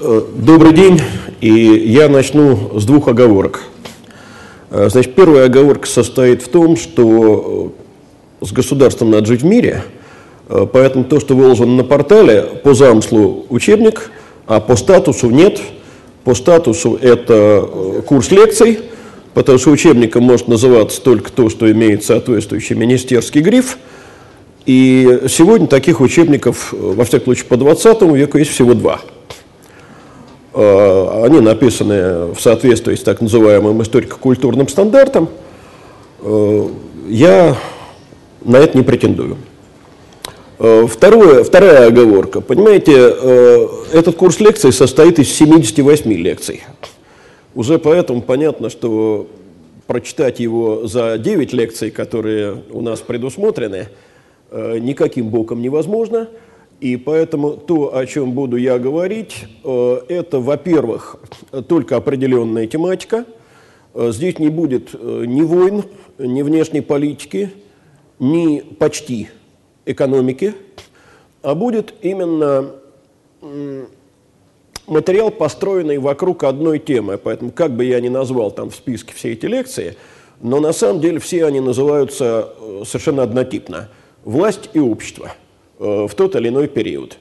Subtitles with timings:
[0.00, 1.00] Э, добрый день,
[1.40, 3.62] и я начну с двух оговорок.
[4.70, 7.72] Э, значит, первая оговорка состоит в том, что
[8.40, 9.82] э, с государством надо жить в мире,
[10.46, 14.12] поэтому то, что выложено на портале, по замыслу учебник,
[14.46, 15.60] а по статусу нет.
[16.22, 17.68] По статусу это
[18.06, 18.78] курс лекций,
[19.34, 23.78] потому что учебником может называться только то, что имеет соответствующий министерский гриф.
[24.64, 29.00] И сегодня таких учебников, во всяком случае, по 20 веку есть всего два–
[30.58, 35.28] они написаны в соответствии с так называемым историко-культурным стандартом.
[36.20, 36.68] Э,
[37.08, 37.56] я
[38.44, 39.36] на это не претендую.
[40.58, 42.40] Э, второе, вторая оговорка.
[42.40, 42.92] Понимаете,
[43.92, 46.64] этот курс лекций состоит из 78 лекций.
[47.54, 49.28] Уже поэтому понятно, что
[49.86, 53.88] прочитать его за 9 лекций, которые у нас предусмотрены,
[54.52, 56.28] никаким боком невозможно–
[56.80, 61.16] и поэтому то, о чем буду я говорить, э, это, во-первых,
[61.66, 63.24] только определенная тематика.
[63.94, 65.84] Э, здесь не будет э, ни войн,
[66.18, 67.50] ни внешней политики,
[68.20, 69.28] ни почти
[69.86, 70.54] экономики,
[71.42, 72.72] а будет именно
[74.86, 77.18] материал, построенный вокруг одной темы.
[77.18, 79.96] Поэтому, как бы я ни назвал там в списке все эти лекции,
[80.40, 82.52] но на самом деле все они называются
[82.84, 83.88] совершенно однотипно–
[84.24, 85.32] власть и общество–
[85.78, 87.18] в тот или иной период.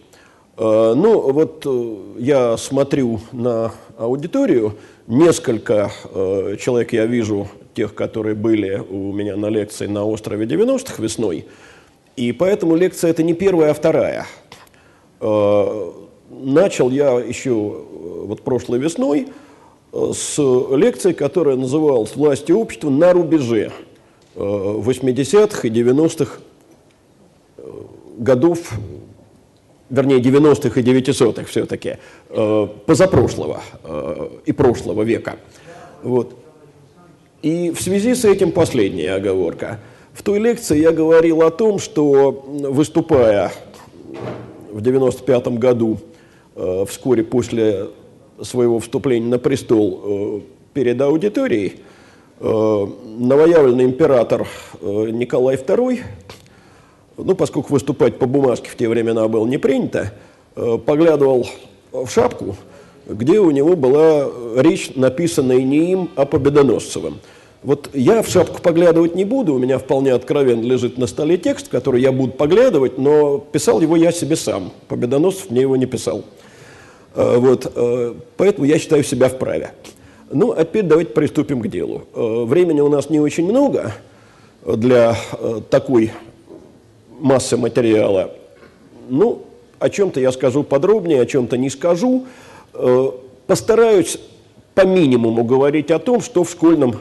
[0.57, 4.73] Э, ну, вот э, я смотрю на аудиторию,
[5.05, 5.91] несколько
[6.59, 11.45] человек я вижу, тех, которые были у меня на лекции на острове 90-х весной,
[12.15, 14.25] и поэтому лекция это не первая, а вторая.
[15.19, 19.27] Начал я еще вот прошлой весной
[19.93, 20.37] с
[20.75, 23.71] лекции, которая называлась «Власть и общество на рубеже
[24.35, 26.39] 80-х и 90-х
[28.17, 28.73] годов,
[29.89, 31.97] вернее 90-х и 900-х все-таки,
[32.29, 35.37] э, позапрошлого э, и прошлого века.
[36.03, 36.35] Вот.
[37.41, 39.79] И в связи с этим последняя оговорка.
[40.13, 43.51] В той лекции я говорил о том, что выступая
[44.71, 45.99] в 95 году,
[46.55, 47.89] э, вскоре после
[48.41, 51.79] своего вступления на престол перед аудиторией,
[52.39, 54.47] новоявленный император
[54.79, 56.01] Николай II
[57.17, 60.13] ну, поскольку выступать по бумажке в те времена было не принято,
[60.55, 61.47] э, поглядывал
[61.91, 62.55] в шапку,
[63.07, 67.19] где у него была речь, написанная не им, а Победоносцевым.
[67.63, 71.69] Вот я в шапку поглядывать не буду, у меня вполне откровенно лежит на столе текст,
[71.69, 74.71] который я буду поглядывать, но писал его я себе сам.
[74.87, 76.23] Победоносцев мне его не писал.
[77.15, 79.71] Э, вот, э, поэтому я считаю себя вправе.
[80.31, 82.03] Ну, а теперь давайте приступим к делу.
[82.13, 83.93] Времени у нас не очень много
[84.65, 85.15] для
[85.69, 86.11] такой
[87.19, 88.31] массы материала.
[89.09, 89.43] Ну,
[89.79, 92.25] о чем-то я скажу подробнее, о чем-то не скажу.
[92.73, 93.11] Э,
[93.45, 94.19] постараюсь
[94.75, 96.99] по минимуму говорить о том, что в школьном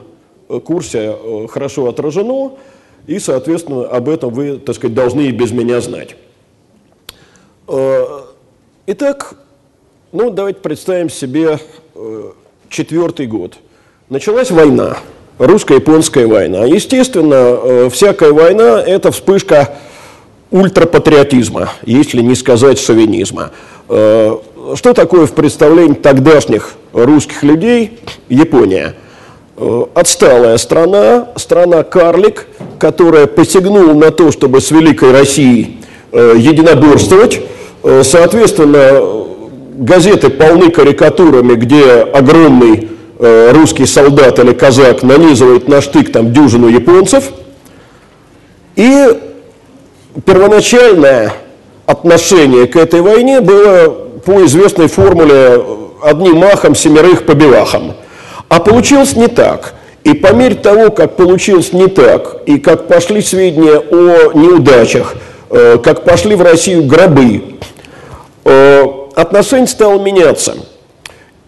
[0.49, 2.53] э, курсе э, хорошо отражено,
[3.06, 6.16] и, соответственно, об этом вы, так сказать, должны и без меня знать.
[8.87, 9.34] Итак,
[10.12, 11.59] ну, давайте представим себе
[12.69, 13.59] четвертый год.
[14.09, 14.98] Началась война,
[15.38, 16.65] русско-японская война.
[16.65, 19.77] Естественно, всякая война– это вспышка
[20.51, 23.51] ультрапатриотизма, если не сказать шовинизма.
[23.89, 24.37] Э,
[24.75, 27.99] что такое в представлении тогдашних русских людей
[28.29, 28.95] Япония?
[29.57, 32.47] Э, отсталая страна, страна-карлик,
[32.79, 35.81] которая посягнула на то, чтобы с Великой Россией
[36.12, 37.41] э, единоборствовать.
[38.03, 39.28] Соответственно,
[39.77, 42.89] газеты полны карикатурами, где огромный
[43.21, 47.31] русский солдат или казак нанизывает на штык там дюжину японцев.
[48.75, 49.07] И
[50.25, 51.32] первоначальное
[51.87, 53.88] отношение к этой войне было
[54.25, 55.62] по известной формуле
[56.03, 57.94] «одним махом, семерых по белахам».
[58.49, 59.75] А получилось не так.
[60.04, 65.16] И по мере того, как получилось не так, и как пошли сведения о неудачах,
[65.50, 67.56] э, как пошли в Россию гробы,
[68.44, 68.84] э,
[69.16, 70.54] отношение стало меняться.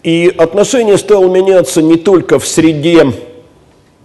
[0.03, 3.13] И отношение стало меняться не только в среде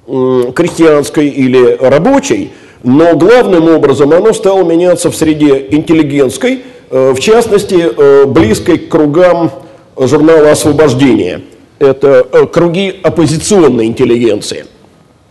[0.07, 2.53] крестьянской или рабочей,
[2.85, 8.91] но главным образом оно стало меняться в среде интеллигентской, э, в частности, э, близкой к
[8.91, 9.51] кругам
[9.97, 11.41] журнала «Освобождение».
[11.79, 14.67] Это э, круги оппозиционной интеллигенции.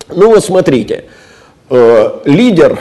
[0.09, 1.05] Ну вот смотрите,
[2.25, 2.77] лидер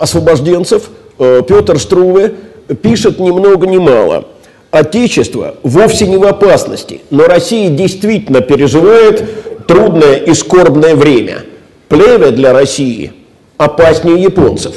[0.00, 0.88] освобожденцев
[1.18, 2.34] Петр Струве
[2.80, 4.24] пишет ни много ни мало.
[4.70, 11.42] Отечество вовсе не в опасности, но Россия действительно переживает трудное и скорбное время.
[11.88, 13.12] Плеве для России–
[13.56, 14.74] опаснее японцев.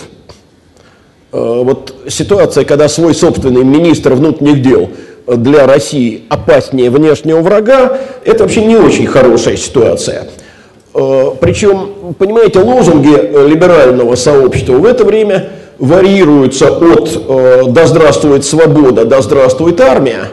[1.31, 4.89] Э, вот ситуация, когда свой собственный министр внутренних дел
[5.27, 10.27] для России опаснее внешнего врага, это вообще не очень хорошая ситуация.
[10.93, 19.21] Э, Причем, понимаете, лозунги либерального сообщества в это время варьируются от «да здравствует свобода», «да
[19.21, 20.29] здравствует армия»,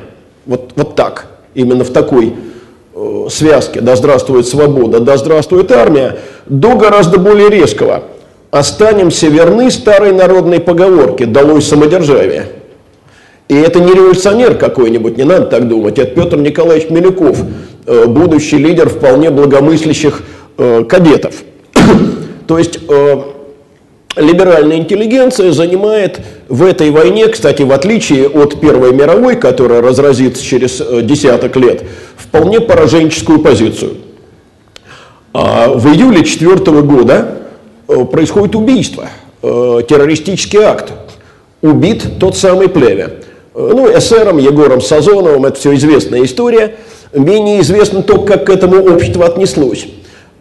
[0.46, 2.34] вот, вот так, именно в такой
[3.28, 8.04] связке «да здравствует свобода», «да здравствует армия», до гораздо более резкого
[8.52, 12.46] «останемся верны старой народной поговорке «долой самодержавие».
[13.48, 17.38] И это не революционер какой-нибудь, не надо так думать, это Петр Николаевич Милюков,
[17.86, 20.22] э, будущий лидер вполне благомыслящих
[20.58, 21.34] э, кадетов.
[22.46, 23.22] То есть э,
[24.16, 30.82] либеральная интеллигенция занимает в этой войне, кстати, в отличие от Первой мировой, которая разразится через
[31.02, 31.84] десяток лет,
[32.16, 33.96] вполне пораженческую позицию.
[35.32, 37.41] А в июле 2004 года
[37.86, 39.08] происходит убийство,
[39.40, 40.92] террористический акт.
[41.62, 43.20] Убит тот самый Плеве.
[43.54, 46.76] Ну, эсером Егором Сазоновым, это все известная история.
[47.12, 49.86] Менее известно то, как к этому общество отнеслось.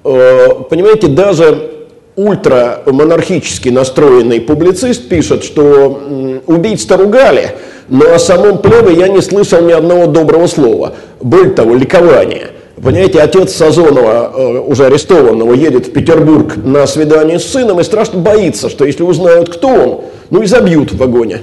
[0.03, 1.69] Э, понимаете, даже
[2.15, 7.55] ультрамонархически настроенный публицист пишет, что убийц-то ругали,
[7.87, 10.93] но о самом Плеве я не слышал ни одного доброго слова.
[11.19, 12.47] Более того, ликование.
[12.83, 18.19] Понимаете, отец Сазонова, э, уже арестованного, едет в Петербург на свидание с сыном и страшно
[18.19, 20.01] боится, что если узнают, кто он,
[20.31, 21.41] ну и забьют в вагоне.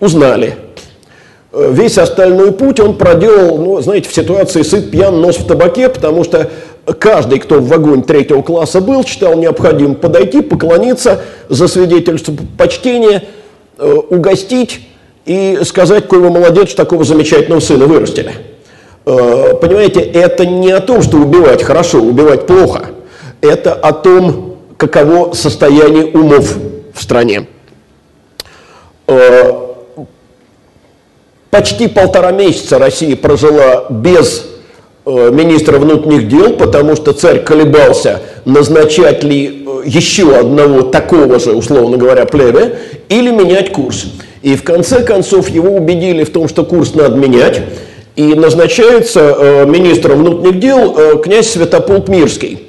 [0.00, 0.56] Узнали.
[1.52, 5.88] Э, весь остальной путь он проделал, ну, знаете, в ситуации сыт, пьян, нос в табаке,
[5.88, 6.50] потому что
[6.98, 13.24] каждый, кто в вагоне третьего класса был, считал необходимым подойти, поклониться, за свидетельство почтения,
[13.78, 14.80] э, угостить
[15.24, 18.49] и сказать, какой вы молодец, что такого замечательного сына вырастили.
[19.06, 22.86] Э, понимаете, это не о том, что убивать хорошо, убивать плохо.
[23.40, 26.56] Это о том, каково состояние умов
[26.94, 27.46] в стране.
[31.50, 34.46] Почти полтора месяца Россия прожила без
[35.04, 41.52] э, министра внутренних дел, потому что царь колебался, назначать ли э, еще одного такого же,
[41.52, 44.06] условно говоря, плебе, или менять курс.
[44.42, 47.62] И в конце концов его убедили в том, что курс надо менять,
[48.20, 52.68] и назначается э, министром внутренних дел э, князь Святополк Мирский.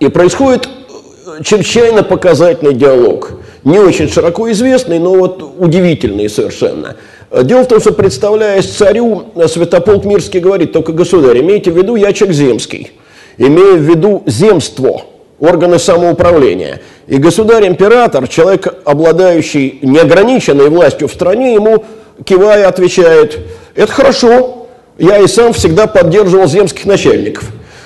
[0.00, 3.32] И происходит э, чрезвычайно показательный диалог,
[3.64, 6.96] не очень широко известный, но вот удивительный совершенно–
[7.30, 12.14] Дело в том, что, представляясь царю, Святополк Мирский говорит, только, государь, имейте в виду, я
[12.14, 12.92] человек земский,
[13.36, 15.02] имея в виду земство,
[15.38, 16.80] органы самоуправления.
[17.06, 21.84] И государь-император, человек, обладающий неограниченной властью в стране, ему,
[22.24, 23.38] кивая, отвечает,
[23.78, 24.66] это хорошо,
[24.98, 27.44] я и сам всегда поддерживал земских начальников.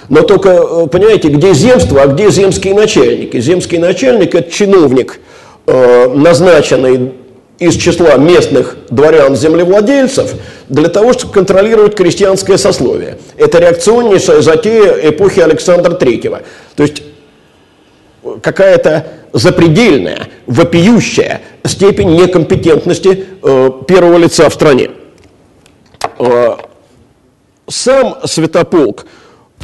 [0.08, 3.38] Но только, э, понимаете, где земство, а где земские начальники?
[3.38, 5.20] Земский начальник– это чиновник,
[5.66, 7.12] э, назначенный
[7.58, 10.32] из числа местных дворян-землевладельцев
[10.70, 13.18] для того, чтобы контролировать крестьянское сословие.
[13.36, 16.40] Это реакционнейшая затея эпохи Александра Третьего.
[16.74, 17.02] То есть
[18.40, 24.88] какая-то запредельная, вопиющая степень некомпетентности э, первого лица в стране.
[26.22, 26.56] Э,
[27.66, 29.06] сам Святополк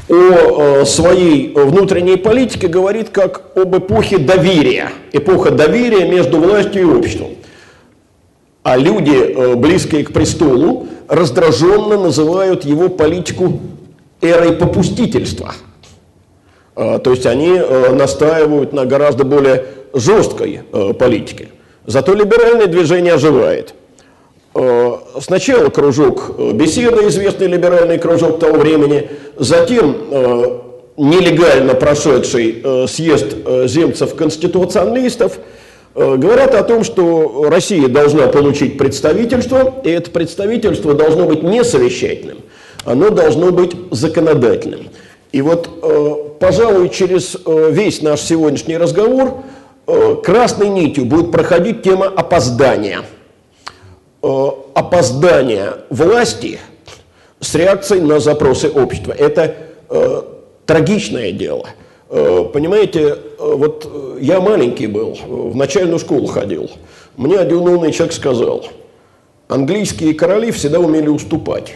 [0.08, 4.90] о э, своей внутренней политике говорит как об эпохе доверия.
[5.12, 7.28] Эпоха доверия между властью и обществом
[8.64, 13.60] а люди, э, близкие к престолу, раздраженно называют его политику
[14.20, 15.54] эрой попустительства.
[16.74, 17.58] То есть они
[17.92, 20.60] настаивают на гораздо более жесткой
[20.98, 21.48] политике.
[21.86, 23.74] Зато либеральное движение оживает.
[25.20, 29.96] Сначала кружок беседы, известный либеральный кружок того времени, затем
[30.96, 33.36] нелегально прошедший съезд
[33.66, 35.38] земцев-конституционалистов–
[35.98, 41.64] Э, говорят о том, что Россия должна получить представительство, и это представительство должно быть не
[41.64, 42.38] совещательным,
[42.84, 44.90] оно должно быть законодательным.
[45.32, 49.42] И вот, э, пожалуй, через э, весь наш сегодняшний разговор
[50.22, 53.00] красной нитью будет проходить тема опоздания.
[54.20, 56.58] Опоздание власти
[57.40, 59.12] с реакцией на запросы общества.
[59.12, 59.56] Это
[60.66, 61.68] трагичное дело–
[62.10, 66.70] Э, понимаете, э, вот э, я маленький был, в начальную школу ходил.
[67.16, 68.64] Мне один умный человек сказал,
[69.48, 71.74] английские короли всегда умели уступать,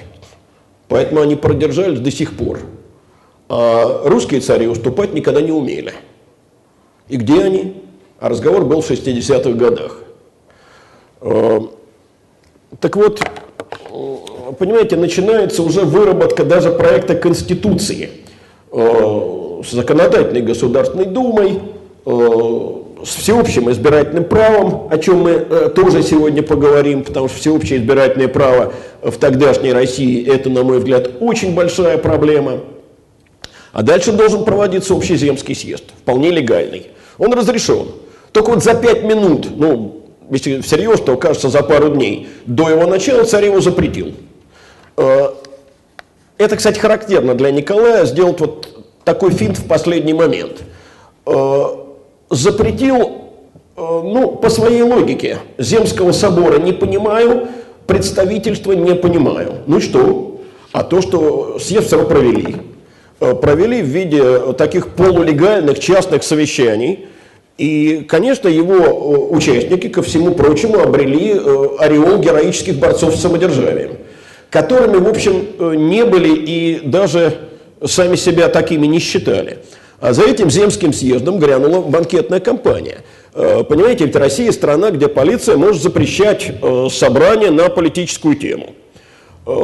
[0.88, 2.60] поэтому они продержались до сих пор.
[3.48, 5.92] А русские цари уступать никогда не умели.
[7.08, 7.82] И где они?
[8.18, 9.98] А разговор был в 60-х годах.
[12.80, 13.20] Так вот,
[14.58, 18.10] понимаете, начинается уже выработка даже проекта Конституции
[18.70, 21.60] с законодательной Государственной Думой,
[22.04, 27.78] э, с всеобщим избирательным правом, о чем мы э, тоже сегодня поговорим, потому что всеобщее
[27.78, 32.60] избирательное право в тогдашней России– это, на мой взгляд, очень большая проблема.
[33.72, 36.88] А дальше должен проводиться общеземский съезд, вполне легальный.
[37.18, 37.88] Он разрешен.
[38.32, 42.86] Только вот за пять минут, ну, если всерьез, то, кажется, за пару дней до его
[42.86, 44.12] начала царь его запретил.
[44.96, 45.30] Э,
[46.38, 48.68] это, кстати, характерно для Николая, сделать вот
[49.04, 50.62] такой финт в последний момент.
[51.26, 51.64] Э,
[52.30, 53.10] запретил, э,
[53.76, 57.48] ну, по своей логике, Земского собора не понимаю,
[57.86, 59.54] представительства не понимаю.
[59.66, 60.40] Ну что?
[60.72, 62.56] А то, что съезд все провели.
[63.18, 67.06] Провели в виде таких полулегальных частных совещаний–
[67.58, 73.98] и, конечно, его э, участники, ко всему прочему, обрели э, ореол героических борцов с самодержавием,
[74.50, 77.38] которыми, в общем, э, не были и даже
[77.84, 79.58] сами себя такими не считали.
[80.00, 82.98] А за этим земским съездом грянула банкетная кампания.
[83.32, 86.52] Понимаете, ведь Россия страна, где полиция может запрещать
[86.90, 88.74] собрание на политическую тему.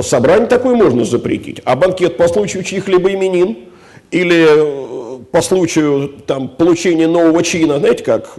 [0.02, 3.68] Собрание такое можно запретить, а банкет по случаю чьих-либо именин
[4.11, 8.35] или по случаю там, получения нового чина, знаете как,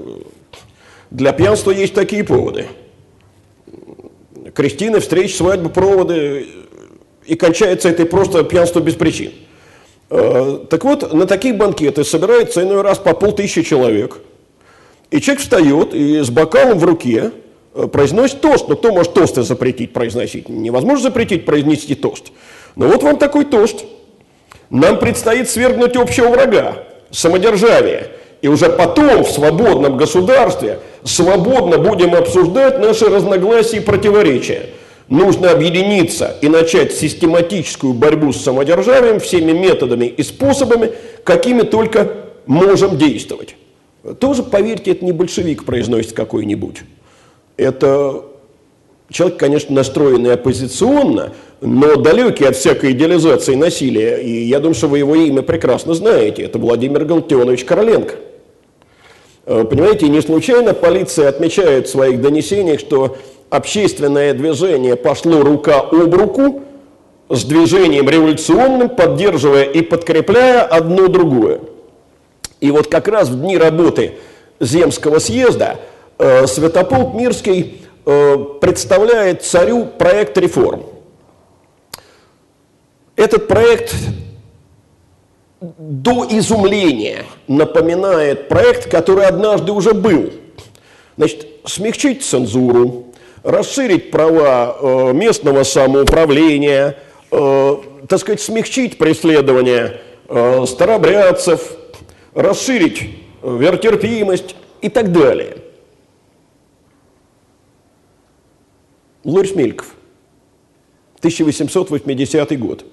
[1.11, 2.67] для пьянства есть такие поводы.
[4.53, 6.47] Крестины, встречи, свадьбы, проводы,
[7.25, 9.31] и кончается это просто пьянство без причин.
[10.09, 14.19] Э, так вот, на такие банкеты собирается иной раз по полтысячи человек.
[15.11, 17.31] И человек встает и с бокалом в руке
[17.75, 18.67] э, произносит тост.
[18.67, 20.49] Но кто может тосты запретить произносить?
[20.49, 22.31] Невозможно запретить произнести тост.
[22.75, 23.85] Но вот вам такой тост–
[24.69, 28.07] нам предстоит свергнуть общего врага, самодержавие.
[28.41, 34.69] И уже потом в свободном государстве свободно будем обсуждать наши разногласия и противоречия.
[35.09, 40.91] Нужно объединиться и начать систематическую борьбу с самодержавием всеми методами и способами,
[41.23, 42.11] какими только
[42.45, 43.55] можем действовать.
[44.19, 46.83] Тоже, поверьте, это не большевик произносит какой-нибудь.
[47.57, 48.23] Это
[49.11, 54.17] человек, конечно, настроенный оппозиционно, но далекий от всякой идеализации насилия.
[54.17, 56.43] И я думаю, что вы его имя прекрасно знаете.
[56.43, 58.15] Это Владимир Галактионович Короленко.
[59.45, 63.17] Э, понимаете, не случайно полиция отмечает в своих донесениях, что
[63.49, 66.61] общественное движение пошло рука об руку
[67.29, 71.61] с движением революционным, поддерживая и подкрепляя одно другое.
[72.59, 74.13] И вот как раз в дни работы
[74.59, 75.77] Земского съезда
[76.17, 77.81] э, Святополк Мирский
[78.61, 80.83] представляет царю проект реформ–
[83.19, 83.93] этот проект
[85.59, 90.31] до изумления напоминает проект, который однажды уже был.
[91.17, 93.07] Значит, смягчить цензуру,
[93.43, 96.95] расширить права э, местного самоуправления,
[97.29, 97.75] э,
[98.07, 99.99] так сказать, смягчить преследование
[100.29, 101.73] э, старобрядцев,
[102.33, 103.01] расширить
[103.41, 105.57] э, веротерпимость и так далее.
[109.29, 109.95] Лорис Мельков,
[111.19, 112.85] 1880 год.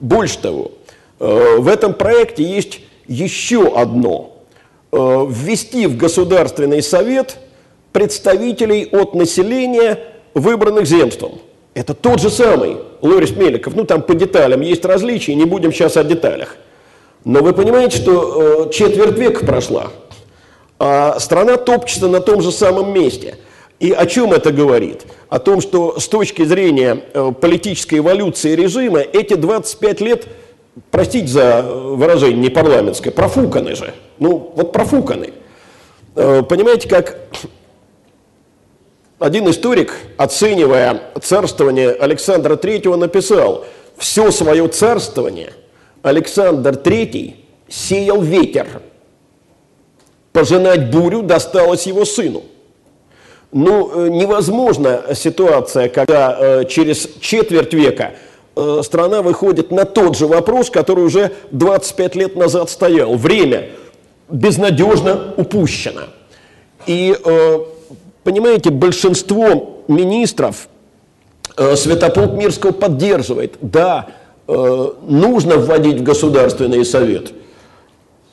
[0.00, 0.72] Больше того,
[1.18, 4.36] э, в этом проекте есть еще одно.
[4.92, 7.38] Э, ввести в Государственный совет
[7.92, 9.98] представителей от населения,
[10.34, 11.40] выбранных земством.
[11.74, 13.74] Это тот же самый Лорис Меликов.
[13.74, 16.56] Ну, там по деталям есть различия, не будем сейчас о деталях.
[17.24, 19.88] Но вы понимаете, что э, четверть века прошла,
[20.78, 23.36] а страна топчется на том же самом месте.
[23.80, 25.04] И о чем это говорит?
[25.28, 30.26] О том, что с точки зрения э, политической эволюции режима эти 25 лет,
[30.90, 33.92] простите за выражение не парламентское, профуканы же.
[34.18, 35.32] Ну, вот профуканы.
[36.14, 37.18] Э, понимаете, как
[39.18, 43.64] один историк, оценивая царствование Александра III, написал,
[43.96, 45.52] все свое царствование
[46.02, 47.34] Александр III
[47.68, 48.82] сеял ветер.
[50.32, 52.42] Пожинать бурю досталось его сыну.
[53.54, 58.14] Ну, э, невозможна ситуация, когда э, через четверть века
[58.56, 63.14] э, страна выходит на тот же вопрос, который уже 25 лет назад стоял.
[63.14, 63.70] Время
[64.28, 66.00] безнадежно упущено.
[66.86, 67.16] И,
[68.24, 70.68] понимаете, большинство министров
[71.56, 73.54] Святополк Мирского поддерживает.
[73.60, 74.08] Да,
[74.46, 77.32] нужно вводить в Государственный совет.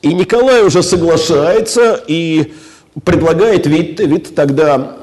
[0.00, 2.52] И Николай уже соглашается, и
[3.04, 4.96] предлагает вид, вид тогда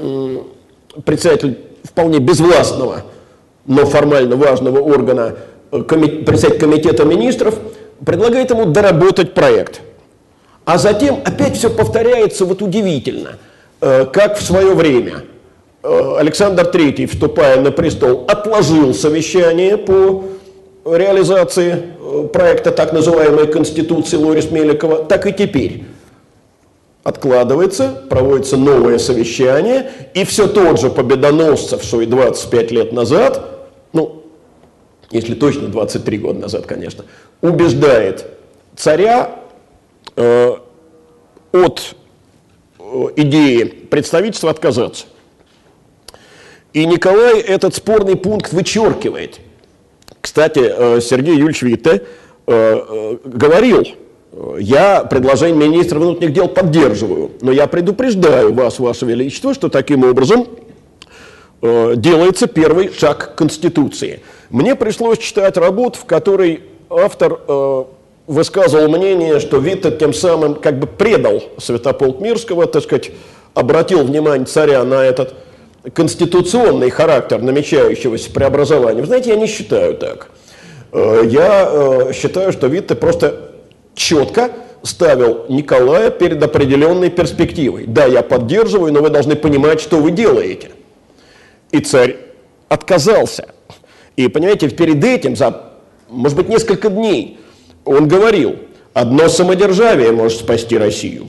[1.06, 3.04] председатель вполне безвластного,
[3.66, 5.36] но формально важного органа,
[5.72, 7.56] э, председатель комитета министров,
[8.06, 9.82] предлагает ему доработать проект.
[10.66, 13.38] А затем опять все повторяется вот удивительно,
[13.82, 15.24] э, как в свое время
[15.84, 20.24] э, Александр III, вступая на престол, отложил совещание по
[20.86, 21.84] реализации
[22.34, 25.84] проекта так называемой Конституции Лорис Меликова, так и теперь
[27.10, 34.24] откладывается, проводится новое совещание, и все тот же Победоносцев, что и 25 лет назад, ну,
[35.12, 37.04] если точно 23 года назад, конечно,
[37.42, 38.26] убеждает
[38.76, 39.40] царя
[40.16, 40.56] э,
[41.52, 41.96] от
[42.80, 45.06] э, идеи представительства отказаться.
[46.74, 49.40] И Николай этот спорный пункт вычеркивает.
[50.22, 52.04] Кстати, э, Сергей Юрьевич Витте
[52.46, 53.88] э, говорил,
[54.60, 60.48] я предложение министра внутренних дел поддерживаю, но я предупреждаю вас, Ваше Величество, что таким образом
[61.62, 64.22] делается первый шаг Конституции.
[64.50, 67.40] Мне пришлось читать работу, в которой автор
[68.30, 73.12] высказывал мнение, что Витте тем самым как бы предал Святополк Мирского, так сказать,
[73.56, 75.34] обратил внимание царя на этот
[75.94, 79.02] конституционный характер намечающегося преобразования.
[79.02, 80.28] Вы знаете, я не считаю так.
[80.92, 83.52] Э, я э, считаю, что Витте просто
[84.00, 84.52] четко
[84.82, 87.86] ставил Николая перед определенной перспективой.
[87.86, 90.72] Да, я поддерживаю, но вы должны понимать, что вы делаете.
[91.72, 92.16] И царь
[92.70, 93.50] отказался.
[94.16, 95.74] И, понимаете, перед этим, за,
[96.08, 97.40] может быть, несколько дней,
[97.84, 98.56] он говорил,
[98.94, 101.28] одно самодержавие может спасти Россию.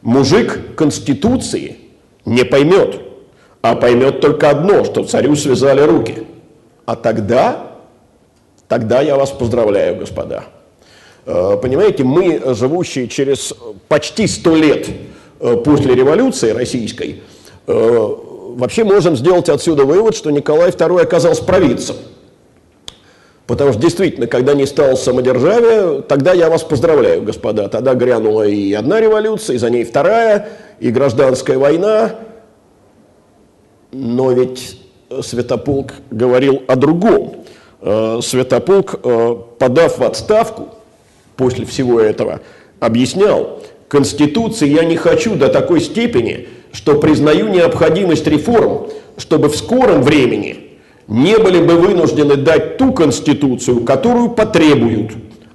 [0.00, 1.76] Мужик Конституции
[2.24, 3.00] не поймет,
[3.62, 6.26] а поймет только одно, что царю связали руки.
[6.86, 7.72] А тогда,
[8.68, 10.44] тогда я вас поздравляю, господа.
[11.24, 13.54] Э, понимаете, мы, живущие через
[13.88, 14.88] почти сто лет
[15.40, 17.22] э, после революции российской,
[17.66, 18.08] э,
[18.56, 21.96] вообще можем сделать отсюда вывод, что Николай II оказался провидцем.
[23.46, 27.68] Потому что действительно, когда не стало самодержавия, тогда я вас поздравляю, господа.
[27.68, 30.48] Тогда грянула и одна революция, и за ней вторая,
[30.80, 32.16] и гражданская война.
[33.92, 34.80] Но ведь
[35.22, 37.44] Святополк говорил о другом.
[37.80, 40.70] Э, Святополк, э, подав в отставку
[41.42, 42.40] после всего этого,
[42.80, 48.86] объяснял, Конституции я не хочу до такой степени, что признаю необходимость реформ,
[49.18, 50.56] чтобы в скором времени–
[51.08, 55.12] не были бы вынуждены дать ту конституцию, которую потребуют.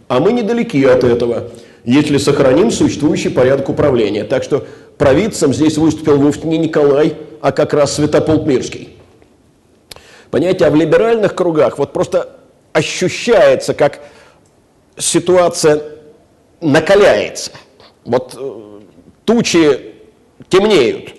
[0.07, 1.49] А мы недалеки от этого,
[1.83, 4.23] если сохраним существующий порядок управления.
[4.23, 4.65] Так что
[4.97, 8.89] провидцем здесь выступил вовсе не Николай, а как раз Святополк Мирский.
[10.31, 12.29] Понимаете, а в либеральных кругах вот просто
[12.73, 13.99] ощущается, как
[14.97, 15.81] ситуация
[16.61, 17.51] накаляется.
[18.05, 18.79] Вот э,
[19.25, 19.79] тучи
[20.49, 21.13] темнеют.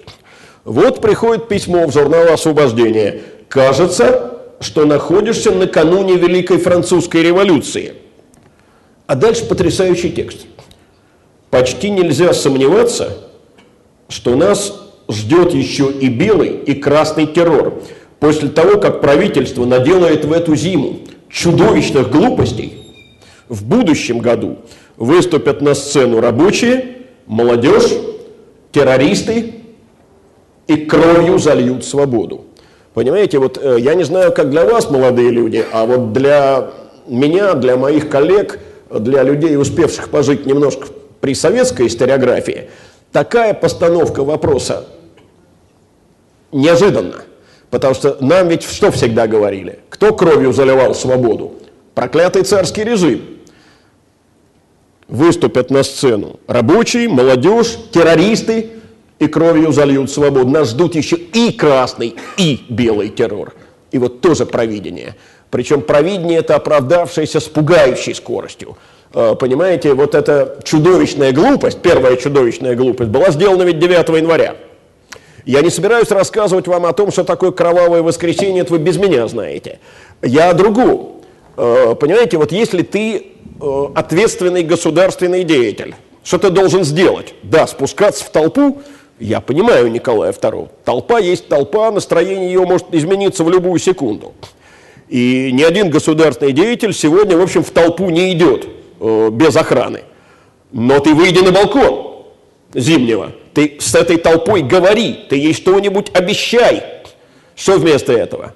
[0.64, 7.94] Вот приходит письмо в журнал «Освобождение» кажется, что находишься накануне Великой Французской революции.
[9.06, 10.40] А дальше потрясающий текст.
[11.50, 13.16] Почти нельзя сомневаться,
[14.08, 14.74] что нас
[15.08, 17.82] ждет еще и белый, и красный террор.
[18.20, 22.77] После того, как правительство наделает в эту зиму чудовищных глупостей,
[23.48, 24.58] в будущем году
[24.96, 27.92] выступят на сцену рабочие, молодежь,
[28.72, 29.54] террористы
[30.66, 32.44] и кровью зальют свободу.
[32.94, 36.70] Понимаете, вот э, я не знаю, как для вас, молодые люди, а вот для
[37.06, 38.58] меня, для моих коллег,
[38.90, 40.88] для людей, успевших пожить немножко
[41.20, 42.70] при советской историографии,
[43.12, 44.86] такая постановка вопроса
[46.52, 47.22] неожиданна.
[47.70, 49.80] Потому что нам ведь что всегда говорили?
[49.90, 51.54] Кто кровью заливал свободу?
[51.94, 53.37] Проклятый царский режим.
[55.08, 58.70] Выступят на сцену рабочие, молодежь, террористы,
[59.18, 60.48] и кровью зальют свободу.
[60.48, 63.54] Нас ждут еще и красный, и белый террор.
[63.90, 65.16] И вот тоже провидение.
[65.50, 68.76] Причем провидение это оправдавшееся с пугающей скоростью.
[69.14, 74.56] А, понимаете, вот эта чудовищная глупость, первая чудовищная глупость, была сделана ведь 9 января.
[75.46, 79.26] Я не собираюсь рассказывать вам о том, что такое кровавое воскресенье, это вы без меня
[79.26, 79.78] знаете.
[80.22, 81.22] Я о другом.
[81.56, 85.94] А, понимаете, вот если ты ответственный государственный деятель,
[86.24, 87.34] что ты должен сделать?
[87.42, 88.82] Да, спускаться в толпу,
[89.18, 90.68] я понимаю Николая II.
[90.84, 94.34] Толпа есть толпа, настроение ее может измениться в любую секунду.
[95.08, 98.68] И ни один государственный деятель сегодня, в общем, в толпу не идет
[99.00, 100.02] э, без охраны.
[100.70, 102.26] Но ты выйди на балкон
[102.74, 106.82] зимнего, ты с этой толпой говори, ты ей что-нибудь обещай.
[107.56, 108.54] Что вместо этого?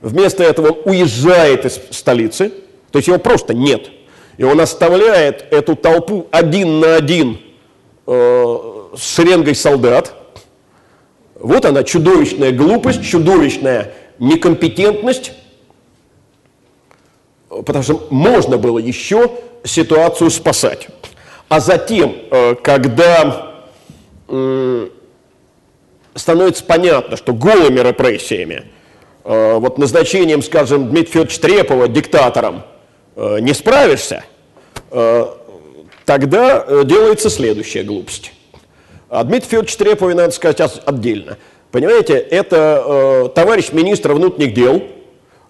[0.00, 2.52] Вместо этого он уезжает из столицы,
[2.90, 3.90] то есть его просто нет.
[4.36, 7.38] И он оставляет эту толпу один на один
[8.06, 8.56] э,
[8.96, 10.14] с шеренгой солдат.
[11.38, 15.32] Вот она, чудовищная глупость, чудовищная некомпетентность,
[17.48, 19.30] потому что можно было еще
[19.64, 20.88] ситуацию спасать.
[21.48, 23.52] А затем, э, когда
[26.14, 28.64] становится понятно, что голыми репрессиями,
[29.24, 32.62] э, вот назначением, скажем, Дмитрия Федоровича Трепова диктатором
[33.16, 34.24] не справишься,
[36.04, 38.32] тогда делается следующая глупость.
[39.12, 41.36] А Дмитрий Федорович Трепове надо сказать отдельно.
[41.70, 44.82] Понимаете, это э, товарищ министра внутренних дел,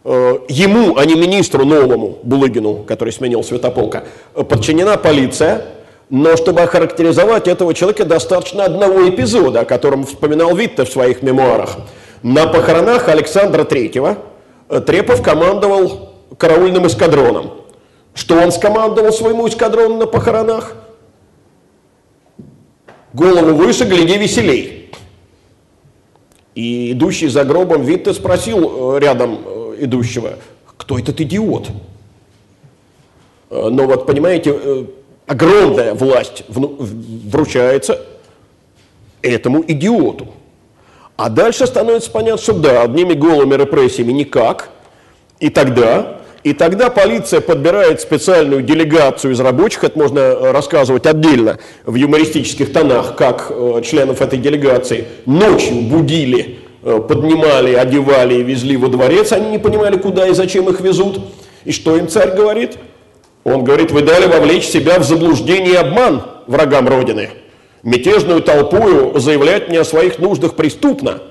[0.05, 5.64] э, ему, а не министру новому, Булыгину, который сменил Святополка, подчинена полиция,
[6.11, 11.77] но чтобы охарактеризовать этого человека, достаточно одного эпизода, о котором вспоминал Витте в своих мемуарах.
[12.22, 14.18] На похоронах Александра Третьего
[14.68, 17.53] э, Трепов командовал караульным эскадроном.
[18.14, 20.75] Что он скомандовал своему эскадрону на похоронах?
[23.12, 24.90] Голову выше, гляди веселей.
[26.55, 30.35] И идущий за гробом Витте спросил э, рядом э, идущего,
[30.77, 31.68] кто этот идиот?
[33.51, 34.87] Но вот, понимаете,
[35.27, 38.01] огромная власть вручается
[39.21, 40.29] этому идиоту.
[41.16, 44.71] А дальше становится понятно, что да, одними голыми репрессиями никак.
[45.38, 51.59] И тогда, и тогда полиция подбирает специальную делегацию из рабочих, это можно э, рассказывать отдельно
[51.87, 58.77] в юмористических тонах, как э, членов этой делегации ночью будили, э, поднимали, одевали и везли
[58.77, 61.21] во дворец, они не понимали, куда и зачем их везут.
[61.65, 62.77] И что им царь говорит?
[63.45, 67.31] Он говорит, вы дали вовлечь себя в заблуждение и обман врагам Родины.
[67.85, 71.23] Мятежную толпою заявлять мне о своих нуждах преступно,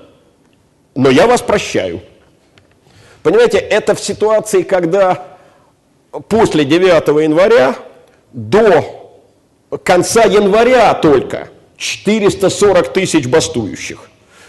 [0.94, 2.00] но я вас прощаю.
[3.22, 5.36] Понимаете, это в ситуации, когда
[6.28, 7.76] после 9 января
[8.32, 9.20] до
[9.84, 14.08] конца января только 440 тысяч бастующих.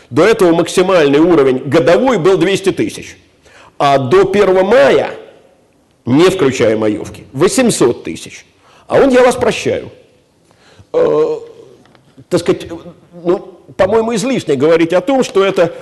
[0.10, 3.18] До этого максимальный уровень годовой был 200 тысяч.
[3.78, 5.12] А до 1 мая–
[6.06, 8.46] не включая маевки, 800 тысяч.
[8.88, 9.90] А он, я вас прощаю.
[10.92, 11.38] Э,
[12.30, 12.68] так сказать,
[13.24, 15.74] ну, по-моему, излишне говорить о том, что это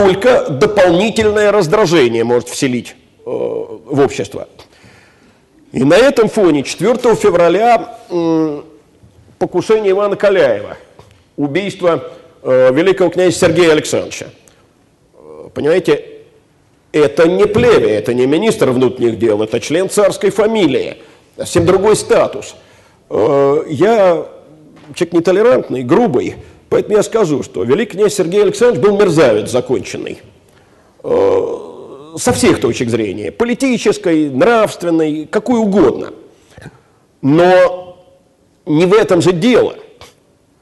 [0.00, 4.48] только дополнительное раздражение может вселить э, в общество.
[5.72, 7.98] И на этом фоне 4 февраля
[9.38, 10.78] покушение Ивана Каляева,
[11.36, 14.28] убийство э, великого князя Сергея Александровича.
[15.12, 16.02] Э, понимаете,
[16.92, 20.96] это не племя, это не министр внутренних дел, это член царской фамилии,
[21.36, 22.56] совсем другой статус.
[23.10, 24.26] Я
[24.94, 26.36] человек нетолерантный, грубый,
[26.70, 30.20] поэтому я скажу, что великий князь Сергей Александрович был мерзавец законченный.
[31.02, 31.56] Э,
[32.16, 36.12] со всех точек зрения, политической, нравственной, какой угодно.
[37.22, 37.98] Но
[38.66, 39.76] не в этом же дело.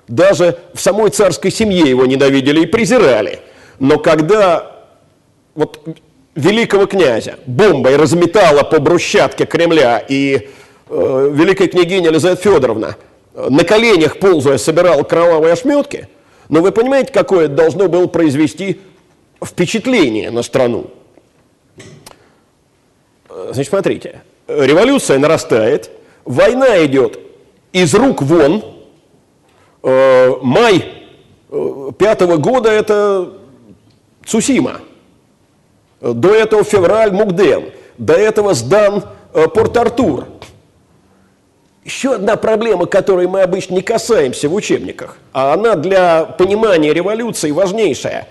[0.09, 3.41] Даже в самой царской семье его ненавидели и презирали.
[3.79, 4.87] Но когда
[5.55, 5.81] вот
[6.35, 10.49] великого князя бомбой разметала по брусчатке Кремля, и
[10.89, 12.97] э, великая княгиня Елизавета Федоровна
[13.49, 16.09] на коленях ползая собирала кровавые ошметки,
[16.49, 18.81] но вы понимаете, какое это должно было произвести
[19.45, 20.91] впечатление на страну?
[23.29, 25.91] Значит, смотрите, революция нарастает,
[26.25, 27.19] война идет
[27.73, 28.65] из рук вон,
[29.83, 30.85] э, май
[31.51, 33.35] э, пятого года это
[34.25, 34.81] Цусима–
[36.01, 40.27] до этого февраль Мугден, до этого сдан э, Порт-Артур.
[41.85, 47.51] Еще одна проблема, которой мы обычно не касаемся в учебниках, а она для понимания революции
[47.51, 48.27] важнейшая.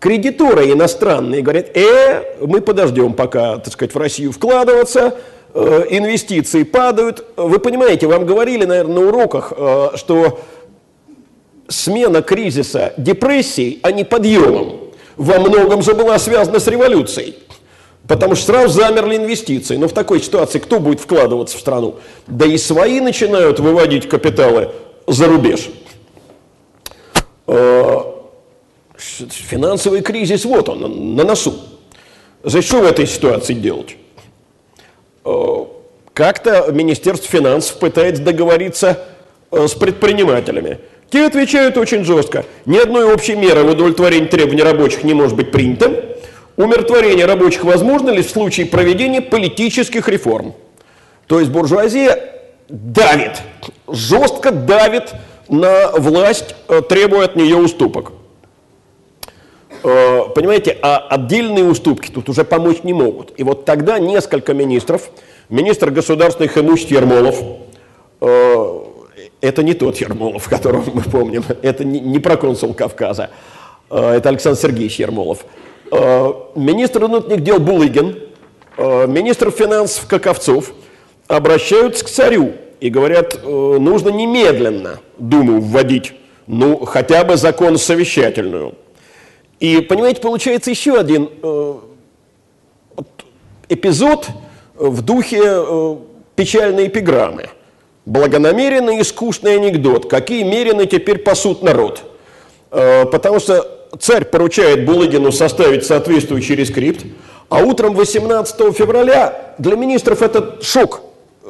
[0.00, 5.14] Кредиторы иностранные говорят, э, мы подождем пока, так сказать, в Россию вкладываться,
[5.54, 7.24] э, инвестиции падают.
[7.36, 10.40] Вы понимаете, вам говорили, наверное, на уроках, э, что
[11.68, 14.80] смена кризиса депрессией, а не подъемом
[15.16, 17.36] во многом же была связана с революцией.
[18.10, 19.76] Потому что сразу замерли инвестиции.
[19.76, 21.94] Но в такой ситуации кто будет вкладываться в страну?
[22.26, 24.70] Да и свои начинают выводить капиталы
[25.06, 25.70] за рубеж.
[27.46, 28.00] Э,
[28.96, 31.54] финансовый кризис, вот он, на носу.
[32.42, 33.96] За что в этой ситуации делать?
[35.24, 35.66] Э,
[36.12, 39.06] как-то Министерство финансов пытается договориться
[39.52, 40.80] э, с предпринимателями.
[41.10, 42.44] Те отвечают очень жестко.
[42.66, 46.09] Ни одной общей меры в удовлетворении требований рабочих не может быть принято.
[46.56, 50.54] Умиротворение рабочих возможно лишь в случае проведения политических реформ.
[51.26, 52.18] То есть буржуазия
[52.68, 53.42] давит,
[53.88, 55.14] жестко давит
[55.48, 58.12] на власть, э, требуя от нее уступок.
[59.82, 63.32] Э, понимаете, а отдельные уступки тут уже помочь не могут.
[63.38, 65.10] И вот тогда несколько министров,
[65.48, 67.42] министр государственных имуществ Ермолов,
[68.20, 68.80] э,
[69.40, 73.30] это не тот Ермолов, которого мы помним, это не, не проконсул Кавказа,
[73.88, 75.44] это Александр Сергеевич Ермолов.
[75.90, 78.18] Э, министр внутренних дел Булыгин,
[78.76, 80.72] э, министр финансов Каковцов
[81.28, 86.14] обращаются к царю и говорят, нужно немедленно Думу вводить,
[86.46, 88.74] ну, хотя бы закон совещательную.
[89.60, 91.28] И, понимаете, получается еще один
[93.68, 94.28] эпизод
[94.74, 95.98] в духе
[96.34, 97.50] печальной эпиграммы–
[98.10, 100.08] благонамеренный и скучный анекдот.
[100.10, 102.02] Какие мерины теперь пасут народ?
[102.70, 107.04] Э, потому что царь поручает Булыгину составить соответствующий рескрипт,
[107.48, 111.02] а утром 18 февраля для министров это шок.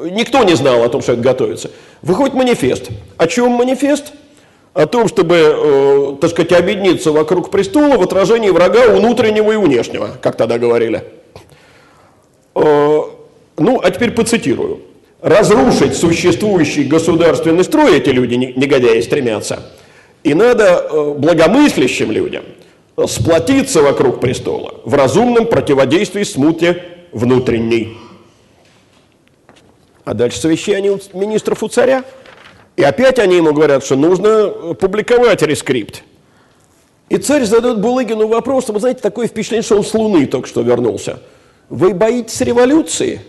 [0.02, 1.70] Никто не знал о том, что это готовится.
[2.00, 2.88] Выходит манифест.
[3.18, 4.12] О чем манифест?
[4.72, 10.10] О том, чтобы, э, так сказать, объединиться вокруг престола в отражении врага внутреннего и внешнего,
[10.22, 11.04] как тогда говорили.
[12.54, 13.00] Э,
[13.58, 14.80] ну, а теперь поцитирую.
[15.20, 19.70] Разрушить существующий государственный строй эти люди, негодяи, стремятся.
[20.22, 22.44] И надо э, благомыслящим людям
[23.06, 27.96] сплотиться вокруг престола в разумном противодействии смуте внутренней.
[30.04, 32.04] А дальше совещание у министров у царя.
[32.76, 36.02] И опять они ему говорят, что нужно публиковать рескрипт.
[37.08, 40.62] И царь задает Булыгину вопрос, вы знаете, такое впечатление, что он с Луны только что
[40.62, 41.20] вернулся.
[41.68, 43.20] Вы боитесь революции?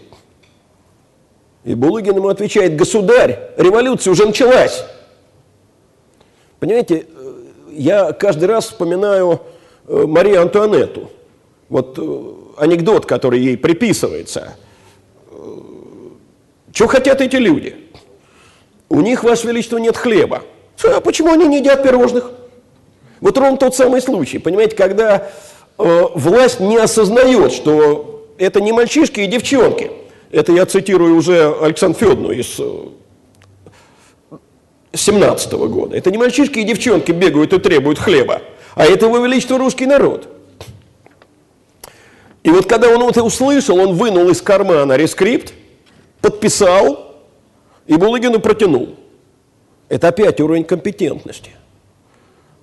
[1.64, 4.84] И Булыгин ему отвечает, государь, революция уже началась.
[6.62, 7.34] Понимаете, э,
[7.72, 9.42] я каждый раз вспоминаю
[9.88, 11.10] э, Марию Антуанетту.
[11.70, 12.24] Вот э,
[12.58, 14.56] анекдот, который ей приписывается.
[16.72, 17.76] Что хотят эти люди?
[18.90, 20.44] У них, Ваше Величество, нет хлеба.
[20.84, 22.32] А почему они не едят пирожных?
[23.22, 24.38] Вот ровно тот самый случай.
[24.38, 25.30] Понимаете, когда
[25.80, 29.90] э, власть не осознает, что это не мальчишки и девчонки–
[30.32, 32.60] это я цитирую уже Александру Федоровну из
[34.94, 35.98] 17 -го года.
[35.98, 38.42] Это не мальчишки и девчонки бегают и требуют хлеба,
[38.76, 40.28] а это его величество русский народ.
[42.44, 45.54] И вот когда он это услышал, он вынул из кармана рескрипт,
[46.22, 47.16] подписал
[47.88, 48.96] и Булыгину протянул.
[49.90, 51.52] Это опять уровень компетентности.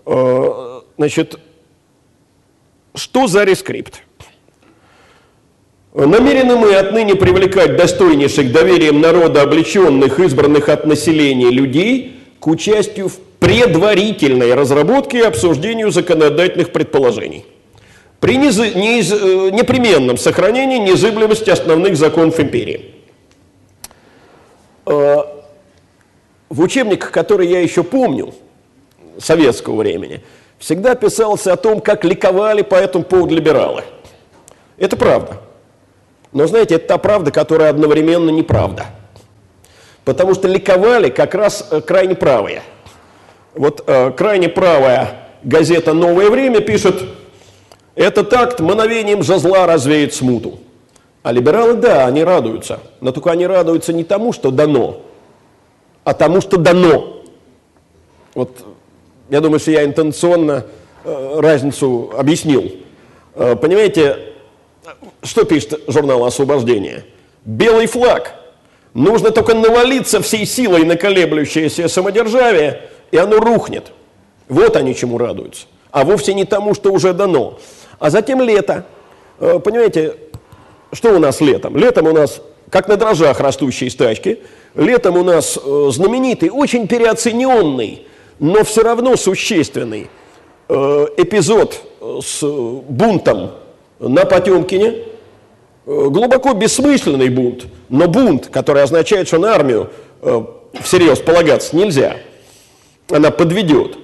[0.05, 1.39] А, значит,
[2.95, 4.03] что за рескрипт?
[5.95, 13.19] Намерены мы отныне привлекать достойнейших доверием народа, облеченных, избранных от населения людей к участию в
[13.39, 17.45] предварительной разработке и обсуждению законодательных предположений
[18.21, 18.57] при низ...
[18.59, 19.13] неиз...
[19.13, 22.95] Э, непременном сохранении незыблемости основных законов империи.
[24.87, 25.23] Э,
[26.49, 28.35] в учебниках, которые я еще помню,
[29.19, 30.23] советского времени,
[30.59, 33.85] всегда писался о том, как ликовали по этому поводу либералы.
[34.77, 35.41] Это правда.
[36.33, 38.87] Но знаете, это та правда, которая одновременно неправда.
[40.09, 42.63] Потому что ликовали как раз э, крайне правые.
[43.55, 47.03] Вот э, крайне правая газета «Новое время» пишет,
[47.95, 50.61] этот акт мановением жезла развеет смуту.
[51.23, 52.81] А либералы, да, они радуются.
[53.03, 55.03] Но только они радуются не тому, что дано,
[56.05, 57.23] а тому, что дано.
[58.35, 58.65] Вот
[59.29, 60.65] я думаю, что я интенционно
[61.05, 62.65] э, разницу объяснил.
[63.35, 64.17] Э, понимаете,
[65.23, 67.05] что пишет журнал «Освобождение»?
[67.45, 68.39] Белый флаг.
[68.95, 73.93] Нужно только навалиться всей силой на колеблющееся самодержавие, и оно рухнет.
[74.49, 75.67] Вот они чему радуются.
[75.91, 77.59] А вовсе не тому, что уже дано.
[77.99, 78.87] А затем лето.
[79.41, 80.15] Э, понимаете,
[80.93, 81.77] что у нас летом?
[81.77, 84.41] Летом у нас, как на дрожжах растущие стачки,
[84.75, 88.07] летом у нас э, знаменитый, очень переоцененный,
[88.39, 90.09] но все равно существенный
[90.69, 91.81] э, эпизод
[92.23, 93.53] с бунтом
[93.99, 95.05] на Потемкине,
[95.89, 100.43] глубоко бессмысленный бунт, но бунт, который означает, что на армию э,
[100.83, 102.17] всерьез полагаться нельзя,
[103.09, 103.97] она подведет.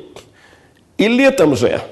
[0.96, 1.82] И летом же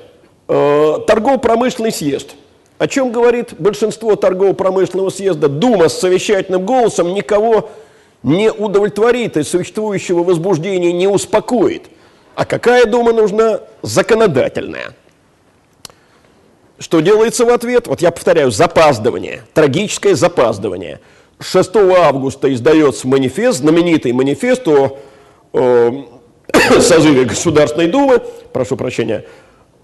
[0.49, 2.35] э, торгово-промышленный съезд.
[2.79, 5.49] О чем говорит большинство торгово-промышленного съезда?
[5.49, 7.69] Дума с совещательным голосом никого
[8.23, 11.83] не удовлетворит и существующего возбуждения не успокоит.
[12.35, 13.61] А какая дума нужна?
[13.83, 14.95] Законодательная.
[16.83, 17.87] Что делается в ответ?
[17.87, 20.99] Вот я повторяю, запаздывание, трагическое запаздывание.
[21.39, 24.99] 6 августа издается манифест, знаменитый манифест о,
[25.53, 26.05] о
[26.81, 28.21] созыве Государственной Думы,
[28.53, 29.25] прошу прощения,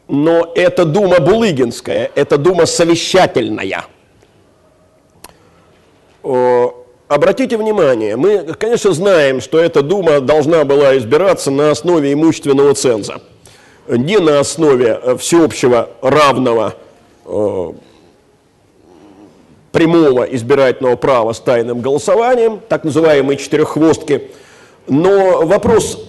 [0.09, 3.85] но это Дума Булыгинская, это Дума совещательная.
[6.25, 12.75] О, обратите внимание, мы, конечно, знаем, что эта Дума должна была избираться на основе имущественного
[12.75, 13.21] ценза,
[13.87, 16.88] не на основе всеобщего равного Э,
[19.73, 24.31] прямого избирательного права с тайным голосованием, так называемые четыреххвостки.
[24.87, 26.05] Но вопрос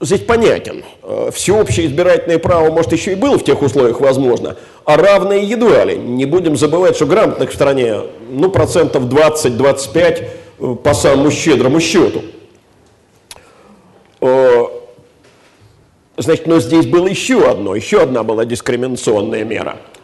[0.00, 0.84] здесь понятен.
[1.02, 5.84] Э, всеобщее избирательное право, может, еще и было в тех условиях возможно, а равное едва
[5.84, 5.96] ли.
[5.96, 10.24] Не будем забывать, что грамотных в стране, ну, процентов 20-25
[10.58, 12.22] э, по самому щедрому счету.
[16.18, 19.95] Значит, но здесь было еще одно, еще одна была дискриминационная мера– Э,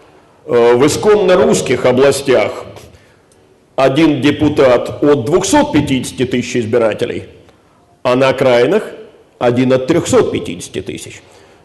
[0.45, 2.65] в исконно русских областях
[3.77, 7.25] один депутат от 250 тысяч избирателей,
[8.03, 8.85] а на окраинах
[9.39, 11.23] один от 350 тысяч.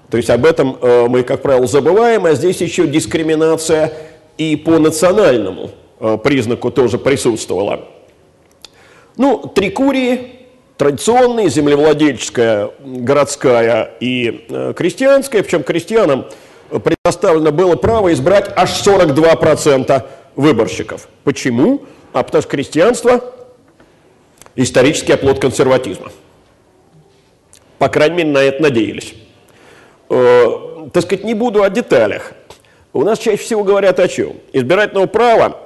[0.10, 3.94] То есть об этом э, мы, как правило, забываем, а здесь еще дискриминация
[4.38, 7.88] и по национальному э, признаку тоже присутствовала.
[9.18, 10.38] Ну, Трикурии
[10.78, 16.26] традиционные, землевладельческая, городская и э, крестьянская, причем крестьянам
[16.70, 21.08] предоставлено было право избрать аж 42% выборщиков.
[21.24, 21.84] Почему?
[22.14, 23.22] А потому что крестьянство–
[24.58, 26.12] исторический оплот консерватизма.
[27.78, 29.14] По крайней мере, на это надеялись.
[30.10, 32.34] Э, так сказать, не буду о деталях.
[32.92, 34.34] У нас чаще всего говорят о чем?
[34.52, 35.60] Избирательного права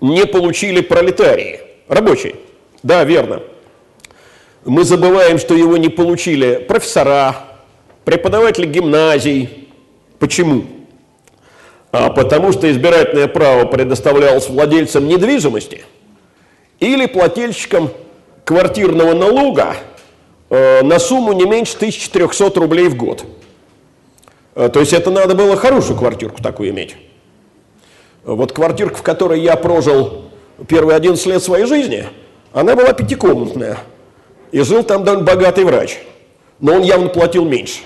[0.00, 2.36] не получили пролетарии, рабочие.
[2.82, 3.42] Да, верно.
[4.64, 7.36] Мы забываем, что его не получили профессора,
[8.04, 9.67] преподаватели гимназий.
[10.18, 10.64] Почему?
[11.90, 15.84] А потому что избирательное право предоставлялось владельцам недвижимости
[16.80, 17.90] или плательщикам
[18.44, 19.76] квартирного налога
[20.50, 23.24] э, на сумму не меньше 1300 рублей в год.
[24.54, 26.96] Э, то есть это надо было хорошую квартирку такую иметь.
[28.24, 30.24] Вот квартирка, в которой я прожил
[30.66, 32.04] первые 11 лет своей жизни,
[32.52, 33.78] она была пятикомнатная.
[34.50, 35.98] И жил там довольно богатый врач.
[36.60, 37.80] Но он явно платил меньше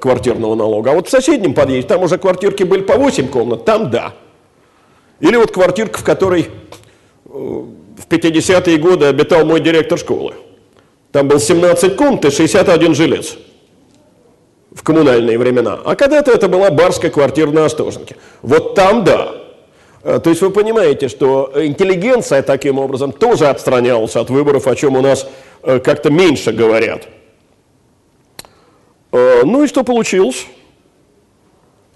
[0.00, 0.90] квартирного налога.
[0.90, 4.14] А вот в соседнем подъезде, там уже квартирки были по 8 комнат, там да.
[5.20, 10.34] Или вот квартирка, в которой э, в 50-е годы обитал мой директор школы.
[11.12, 13.36] Там был 17 комнат и 61 жилец
[14.72, 15.78] в коммунальные времена.
[15.84, 18.16] А когда-то это была барская квартира на Остоженке.
[18.42, 19.34] Вот там да.
[20.02, 24.96] Э, то есть вы понимаете, что интеллигенция таким образом тоже отстранялась от выборов, о чем
[24.96, 25.26] у нас
[25.66, 27.08] Э, как-то меньше говорят.
[29.16, 30.46] Э, ну и что получилось?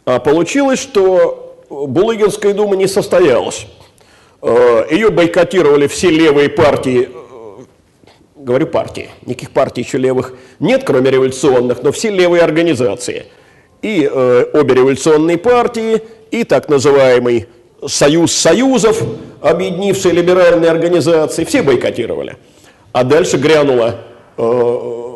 [0.06, 3.66] А получилось, что Булыгинская дума не состоялась.
[4.40, 7.10] Э, Ее бойкотировали все левые партии,
[8.36, 13.26] говорю партии, никаких партий еще левых нет, кроме революционных, но все левые организации.
[13.82, 17.48] И обе революционные партии, и так называемый
[17.86, 19.02] Союз Союзов,
[19.40, 22.36] объединившие либеральные организации, все бойкотировали.
[22.92, 24.00] А дальше грянула
[24.36, 25.09] э,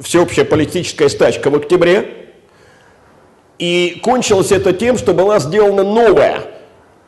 [0.00, 2.08] всеобщая политическая стачка в октябре.
[3.58, 6.40] И кончилось это тем, что была сделана новая,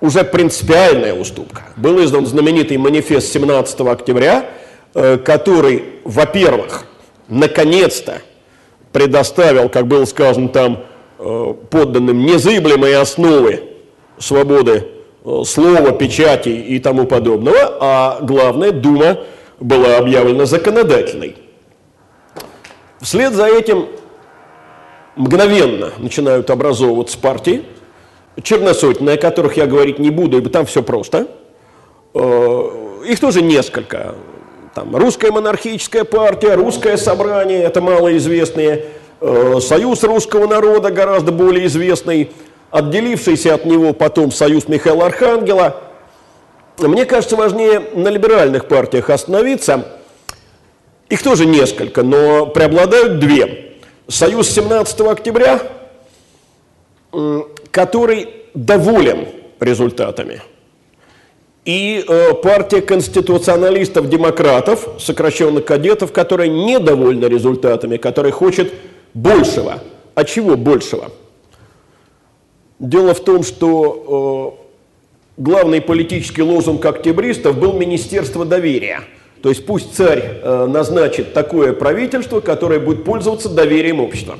[0.00, 1.62] уже принципиальная уступка.
[1.76, 4.46] Был издан знаменитый манифест 17 октября,
[4.94, 6.84] э, который, во-первых,
[7.28, 8.20] наконец-то
[8.92, 10.84] предоставил, как было сказано там,
[11.18, 13.62] э, подданным незыблемые основы
[14.18, 14.88] свободы
[15.24, 19.18] э, слова, печати и тому подобного, а главное, Дума
[19.58, 21.36] была объявлена законодательной.
[23.02, 23.88] Вслед за этим
[25.16, 27.64] мгновенно начинают образовываться партии,
[28.42, 31.26] черносотенные, о которых я говорить не буду, ибо там все просто.
[32.14, 34.14] Э, их тоже несколько.
[34.74, 38.86] Там русская монархическая партия, русское собрание, это малоизвестные,
[39.20, 42.30] э, союз русского народа, гораздо более известный,
[42.70, 45.82] отделившийся от него потом союз Михаила Архангела–
[46.78, 49.86] мне кажется, важнее на либеральных партиях остановиться.
[51.12, 53.74] Их тоже несколько, но преобладают две.
[54.08, 55.60] Союз 17 октября,
[57.70, 59.28] который доволен
[59.60, 60.40] результатами.
[61.66, 68.72] И э, партия конституционалистов-демократов, сокращенно кадетов, которая недовольна результатами, которая хочет
[69.12, 69.82] большего.
[70.14, 71.10] А чего большего?
[72.78, 74.56] Дело в том, что
[75.36, 79.02] э, главный политический лозунг октябристов был «Министерство доверия».
[79.42, 84.38] То есть пусть царь э, назначит такое правительство, которое будет пользоваться доверием общества.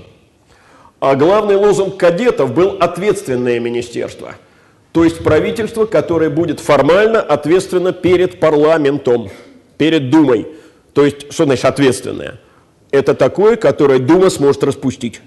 [1.01, 4.37] А главный лозунг кадетов был «Ответственное министерство».
[4.93, 9.31] То есть правительство, которое будет формально ответственно перед парламентом,
[9.79, 10.47] перед Думой.
[10.93, 12.39] То есть, что значит ответственное?
[12.91, 15.21] Это такое, которое Дума сможет распустить.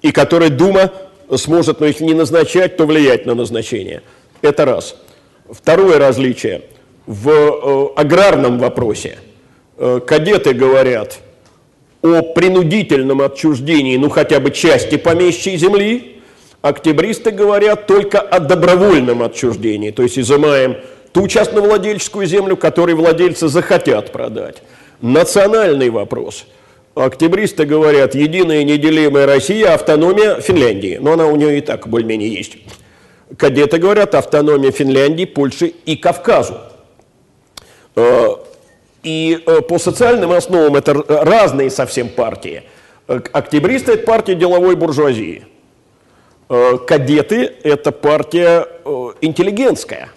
[0.00, 0.92] И которое Дума
[1.36, 4.02] сможет, ну если не назначать, то влиять на назначение–
[4.40, 4.96] это раз.
[5.50, 6.62] Второе различие.
[7.08, 9.16] В э, аграрном вопросе
[9.78, 11.20] э, кадеты говорят
[12.02, 16.20] о принудительном отчуждении, ну хотя бы части помещей земли,
[16.60, 20.76] октябристы говорят только о добровольном отчуждении, то есть изымаем
[21.12, 24.62] ту частновладельческую землю, которую владельцы захотят продать.
[25.00, 26.44] Национальный вопрос.
[26.94, 30.98] Октябристы говорят, единая неделимая Россия, автономия Финляндии.
[31.00, 32.58] Но она у нее и так более-менее есть.
[33.38, 36.58] Кадеты говорят автономия Финляндии, Польши и Кавказу.
[37.98, 38.36] Э,
[39.02, 42.62] и э, по социальным основам это разные совсем партии.
[43.08, 45.46] Э, октябристы– это партия деловой буржуазии.
[46.48, 48.66] Кадеты– это партия
[49.20, 50.08] интеллигентская.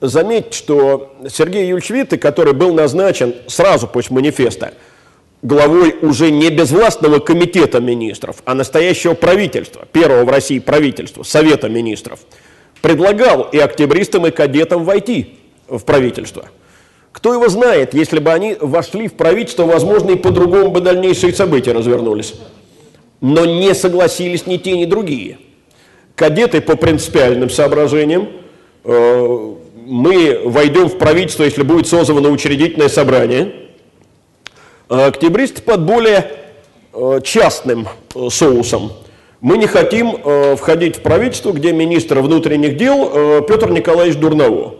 [0.00, 4.72] заметьте, что Сергей Юльевич Витте, который был назначен сразу после манифеста
[5.42, 12.20] главой уже не безвластного комитета министров, а настоящего правительства, первого в России правительства, Совета министров,
[12.80, 15.36] предлагал и октябристам, и кадетам войти
[15.68, 16.48] в правительство.
[17.14, 21.70] Кто его знает, если бы они вошли в правительство, возможно, и по-другому бы дальнейшие события
[21.70, 22.34] развернулись.
[23.20, 25.38] Но не согласились ни те, ни другие.
[26.16, 28.30] Кадеты по принципиальным соображениям,
[28.82, 29.54] э,
[29.86, 33.54] мы войдем в правительство, если будет созвано учредительное собрание.
[34.88, 36.32] А октябристы под более
[36.92, 37.86] э, частным
[38.16, 38.92] э, соусом.
[39.40, 40.16] Мы не хотим
[40.56, 44.76] входить в правительство, где министр внутренних дел Петр Николаевич Дурново.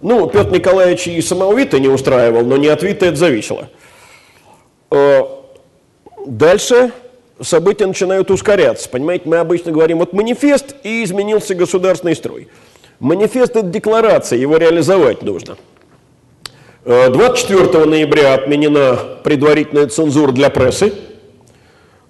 [0.00, 3.68] Ну, Петр Николаевич и самого Вита не устраивал, но не от Вита это зависело.
[6.26, 6.92] Дальше
[7.40, 8.88] события начинают ускоряться.
[8.88, 12.48] Понимаете, мы обычно говорим, вот манифест и изменился государственный строй.
[13.00, 15.56] Манифест– это декларация, его реализовать нужно.
[16.84, 20.92] 24 э, ноября отменена предварительная цензура для прессы.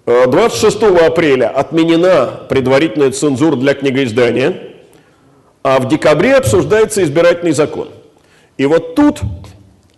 [0.06, 4.67] 26 э, апреля отменена предварительная цензура для книгоиздания.
[5.62, 7.88] А в декабре обсуждается избирательный закон.
[8.56, 9.20] И вот тут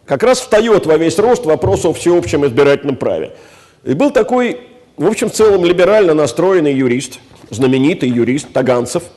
[0.05, 3.33] как раз встает во весь рост вопрос о всеобщем избирательном праве.
[3.85, 4.61] И был такой,
[4.97, 9.05] в общем, в целом либерально настроенный юрист, знаменитый юрист Таганцев–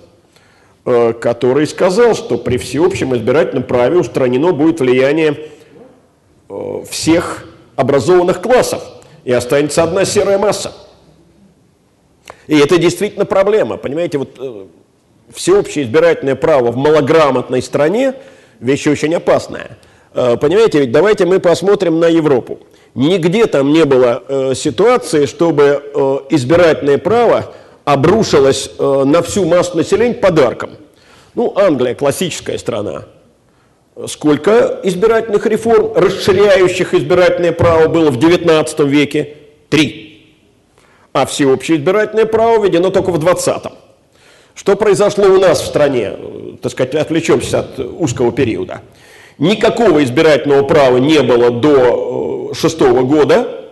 [0.85, 5.47] Э, который сказал, что при всеобщем избирательном праве устранено будет влияние
[6.49, 8.83] э, всех образованных классов,
[9.23, 10.73] и останется одна серая масса.
[12.47, 13.77] И это действительно проблема.
[13.77, 14.65] Понимаете, вот э,
[15.31, 18.13] всеобщее избирательное право в малограмотной стране–
[18.59, 19.77] вещь очень опасная.
[20.13, 22.59] Понимаете, ведь давайте мы посмотрим на Европу.
[22.95, 27.53] Нигде там не было ситуации, чтобы избирательное право
[27.85, 30.71] обрушилась э, на всю массу населения подарком.
[31.35, 33.05] Ну, Англия, классическая страна.
[34.07, 39.35] Сколько избирательных реформ, расширяющих избирательное право было в XIX веке?
[39.69, 40.35] Три.
[41.11, 43.73] А всеобщее избирательное право введено только в 20-м.
[44.55, 46.13] Что произошло у нас в стране?
[46.61, 48.81] Так сказать, отвлечемся от узкого периода.
[49.37, 53.69] Никакого избирательного права не было до э, шестого года.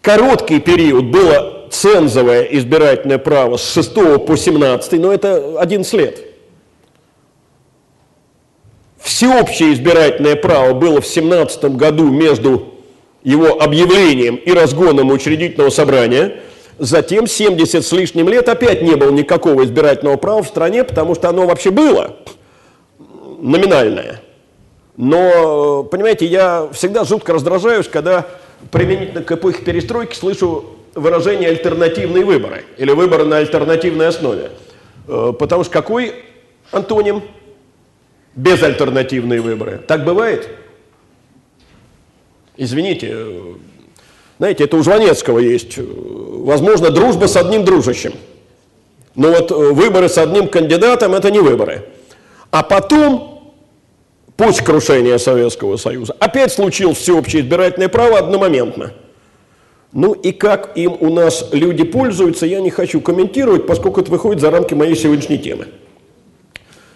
[0.00, 3.94] Короткий период было цензовое избирательное право с 6
[4.26, 6.20] по 17, но это 11 лет.
[9.00, 12.74] Всеобщее избирательное право было в 17 году между
[13.22, 16.36] его объявлением и разгоном учредительного собрания.
[16.78, 21.28] Затем 70 с лишним лет опять не было никакого избирательного права в стране, потому что
[21.28, 22.16] оно вообще было
[23.38, 24.20] номинальное.
[24.96, 28.26] Но, понимаете, я всегда жутко раздражаюсь, когда
[28.70, 30.64] применительно к эпохе перестройки слышу
[30.94, 34.50] выражение альтернативные выборы или выборы на альтернативной основе.
[35.08, 36.14] Э, потому что какой
[36.70, 37.22] антоним?
[38.36, 39.80] Безальтернативные выборы.
[39.86, 40.48] Так бывает?
[42.56, 43.54] Извините, э,
[44.38, 45.78] знаете, это у Жванецкого есть.
[45.78, 48.12] Э, возможно, дружба с одним дружащим.
[49.14, 51.84] Но вот выборы с одним кандидатом– это не выборы.
[52.50, 53.52] А потом,
[54.36, 58.92] после крушения Советского Союза, опять случилось всеобщее избирательное право одномоментно–
[59.94, 64.40] ну и как им у нас люди пользуются, я не хочу комментировать, поскольку это выходит
[64.40, 65.68] за рамки моей сегодняшней темы.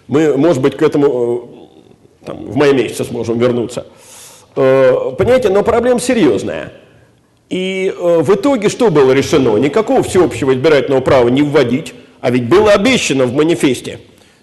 [0.09, 1.68] Мы, может быть, к этому
[2.22, 3.86] э, там, в мае месяце сможем вернуться.
[4.57, 6.72] Э, понимаете, но проблема серьезная.
[7.49, 9.57] И э, в итоге что было решено?
[9.57, 14.01] Никакого всеобщего избирательного права не вводить, а ведь было обещано в манифесте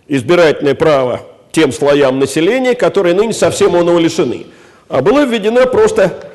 [0.07, 4.45] избирательное право тем слоям населения, которые ныне совсем оного лишены.
[4.87, 6.31] А была введена просто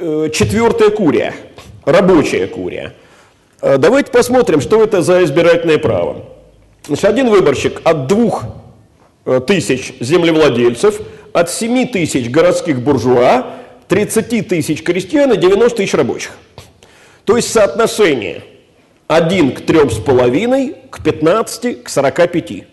[0.00, 1.34] Э, четвертая курия,
[1.84, 2.94] рабочая курия.
[3.60, 6.24] Э, давайте посмотрим, что это за избирательное право.
[6.86, 8.44] Значит, один выборщик от двух
[9.24, 11.00] э, тысяч землевладельцев,
[11.32, 13.46] от 7 тысяч городских буржуа,
[13.88, 16.32] 30 тысяч крестьян и 90 тысяч рабочих.
[17.24, 18.44] То есть соотношение
[19.08, 22.64] 1 к 3,5, к 15, к 45.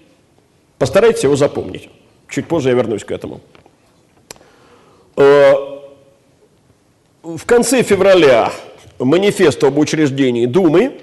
[0.77, 1.89] Постарайтесь его запомнить.
[2.29, 3.41] Чуть позже я вернусь к этому
[7.23, 8.51] в конце февраля
[8.99, 10.93] манифест об учреждении Думы.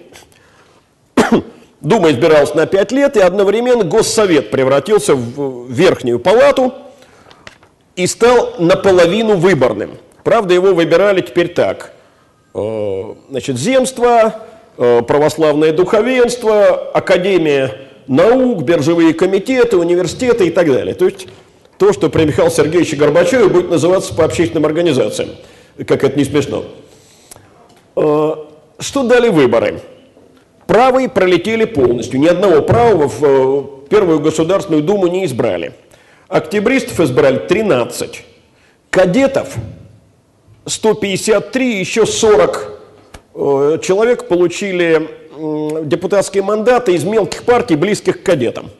[1.80, 6.74] Дума избиралась на 5 лет, и одновременно Госсовет превратился в Верхнюю палату
[7.98, 9.98] и стал наполовину выборным.
[10.22, 11.92] Правда, его выбирали теперь так.
[12.54, 14.36] Э, значит, земство,
[14.76, 17.74] э, православное духовенство, академия
[18.06, 20.94] наук, биржевые комитеты, университеты и так далее.
[20.94, 21.26] То есть
[21.76, 25.30] то, что при Михаиле Сергеевиче Горбачеве будет называться по общественным организациям
[25.84, 26.64] как это не смешно.
[27.96, 28.34] Э,
[28.78, 29.80] что дали выборы?
[30.68, 32.20] Правые пролетели полностью.
[32.20, 35.72] Ни одного правого в первую Государственную Думу не избрали.
[36.28, 38.24] Октябристов избрали 13.
[38.90, 39.56] Кадетов
[40.66, 42.80] 153, еще 40
[43.34, 45.08] э, человек получили
[45.84, 48.70] депутатские мандаты из мелких партий, близких к кадетам.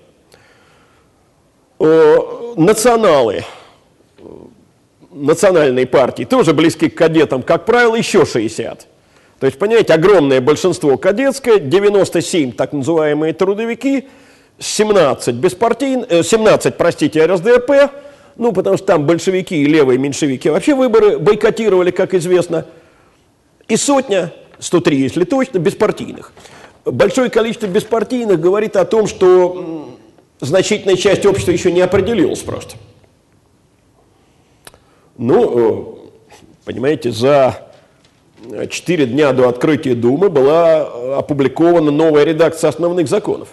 [1.78, 2.16] Э,
[2.57, 3.44] националы,
[5.11, 8.86] национальные партии, тоже близки к кадетам, как правило, еще 60.
[9.40, 14.09] То есть, понимаете, огромное большинство кадетское, 97 так называемые трудовики,
[14.59, 17.92] 17 беспартийные, 17, простите, РСДРП,
[18.36, 22.66] ну, потому что там большевики и левые меньшевики вообще выборы бойкотировали, как известно,
[23.68, 26.32] и сотня, 103, если точно, беспартийных.
[26.84, 29.98] Большое количество беспартийных говорит о том, что
[30.40, 32.76] значительная часть общества еще не определилась просто.
[35.16, 36.30] Ну, э,
[36.64, 37.68] понимаете, за
[38.70, 43.48] 4 дня до открытия Думы была опубликована новая редакция основных законов.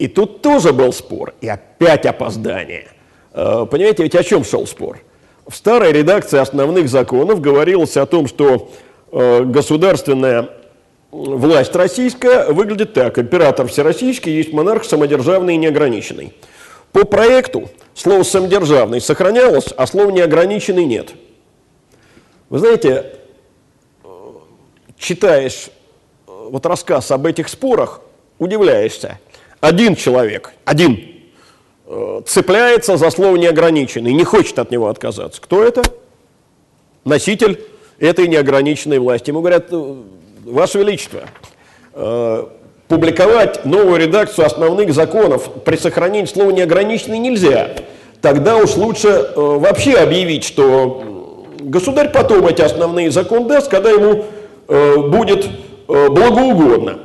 [0.00, 2.88] И тут тоже был спор, и опять опоздание.
[3.34, 5.00] Э, понимаете, ведь о чем шел спор?
[5.46, 8.70] В старой редакции основных законов говорилось о том, что
[9.12, 10.48] э, государственная
[11.10, 13.18] власть российская выглядит так.
[13.18, 16.32] Император всероссийский есть монарх самодержавный и неограниченный.
[16.92, 21.10] По проекту слово «самодержавный» сохранялось, а слово «неограниченный» нет.
[22.48, 23.16] Вы знаете,
[24.96, 25.68] читаешь
[26.26, 28.00] э, вот рассказ об этих спорах,
[28.38, 29.18] удивляешься.
[29.60, 30.98] Один человек, один,
[31.86, 35.40] э, цепляется за слово неограниченный, не хочет от него отказаться.
[35.40, 35.82] Кто это?
[37.04, 37.60] Носитель
[37.98, 39.30] этой неограниченной власти.
[39.30, 39.94] Ему говорят, «Э,
[40.44, 41.20] Ваше Величество,
[42.88, 47.70] публиковать новую редакцию основных законов при сохранении слова неограниченный нельзя.
[48.20, 54.24] Тогда уж лучше вообще объявить, что государь потом эти основные законы даст, когда ему
[54.72, 55.48] Э, будет
[55.88, 57.00] э, благоугодно.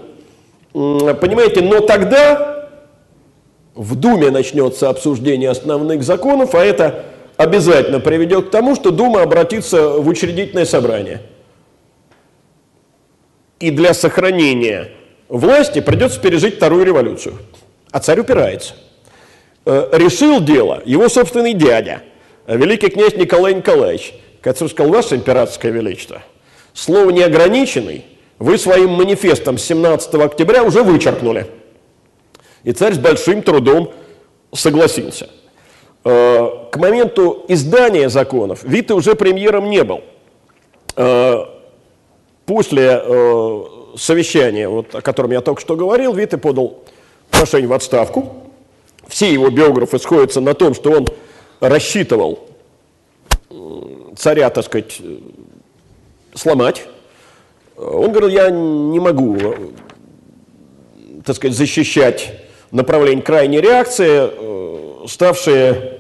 [0.75, 2.69] Понимаете, но тогда
[3.73, 7.05] в Думе начнется обсуждение основных законов, а это
[7.37, 11.21] обязательно приведет к тому, что Дума обратится в учредительное собрание.
[13.59, 14.91] И для сохранения
[15.29, 17.35] власти придется пережить вторую революцию.
[17.91, 18.73] А царь упирается.
[19.65, 22.01] Э, решил дело его собственный дядя,
[22.47, 26.21] великий князь Николай Николаевич, который сказал, ваше императорское величество–
[26.75, 28.03] Слово «неограниченный»
[28.39, 31.47] вы своим манифестом 17 октября уже вычеркнули.
[32.63, 33.93] И царь с большим трудом
[34.53, 35.29] согласился.
[36.03, 40.01] Э, к моменту издания законов Вита уже премьером не был.
[40.95, 41.45] Э,
[42.45, 43.63] после э,
[43.97, 46.83] совещания, вот, о котором я только что говорил, Вита подал
[47.29, 48.33] прошение в отставку.
[49.07, 51.07] Все его биографы сходятся на том, что он
[51.59, 52.39] рассчитывал
[54.17, 55.01] царя, так сказать,
[56.33, 56.85] сломать.
[57.77, 59.37] Он говорил, я не могу,
[61.25, 62.33] так сказать, защищать
[62.71, 65.99] направление крайней реакции, э, ставшие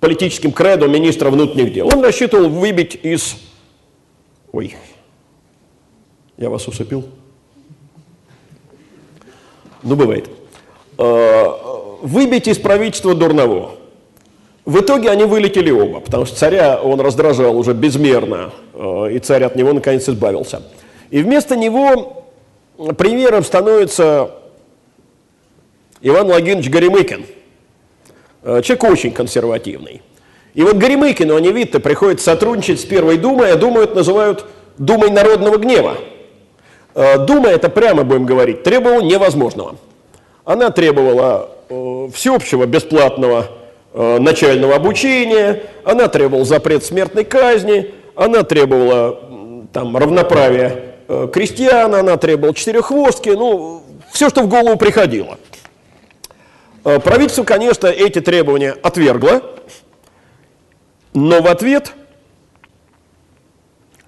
[0.00, 1.86] политическим кредом министра внутренних дел.
[1.86, 3.36] Он рассчитывал выбить из...
[4.50, 4.74] Ой,
[6.36, 7.04] я вас усыпил?
[9.82, 10.28] Ну, бывает.
[10.98, 11.46] Э,
[12.02, 13.76] выбить из правительства Дурново.
[14.64, 19.42] В итоге они вылетели оба, потому что царя он раздражал уже безмерно, э, и царь
[19.42, 20.62] от него наконец избавился.
[21.10, 22.26] И вместо него
[22.96, 24.30] премьером становится
[26.00, 27.26] Иван Владимирович Горемыкин,
[28.44, 30.00] э, человек очень консервативный.
[30.54, 34.46] И вот Горемыкину, они видно, приходится сотрудничать с Первой Думой, а Думу это называют
[34.78, 35.96] Думой народного гнева.
[36.94, 39.74] Э, Дума, это прямо будем говорить, требовала невозможного.
[40.44, 41.50] Она требовала
[42.12, 43.48] всеобщего бесплатного
[43.94, 52.54] начального обучения, она требовала запрет смертной казни, она требовала там, равноправия э, крестьян, она требовала
[52.54, 55.38] четыреххвостки, ну, все, что в голову приходило.
[56.84, 59.42] Э, правительство, конечно, эти требования отвергло,
[61.12, 61.92] но в ответ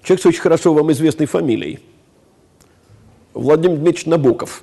[0.02, 1.80] человек с очень хорошо вам известной фамилией,
[3.34, 4.62] Владимир Дмитриевич Набоков,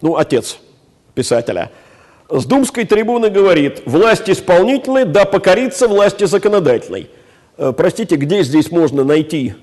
[0.00, 0.58] ну, отец
[1.14, 1.70] писателя–
[2.30, 7.10] с думской трибуны говорит, власть исполнительная, да покорится власти законодательной.
[7.58, 9.54] Э, простите, где здесь можно найти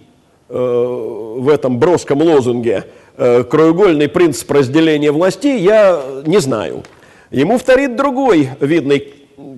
[0.50, 2.86] э, в этом броском лозунге
[3.18, 6.84] э, краеугольный принцип разделения властей, я не знаю.
[7.32, 9.14] Ему вторит другой видный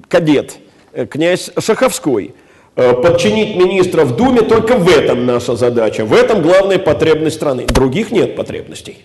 [0.07, 0.57] кадет,
[1.09, 2.33] князь Шаховской.
[2.75, 7.65] Подчинить министра в Думе только в этом наша задача, в этом главная потребность страны.
[7.65, 8.99] Других нет потребностей.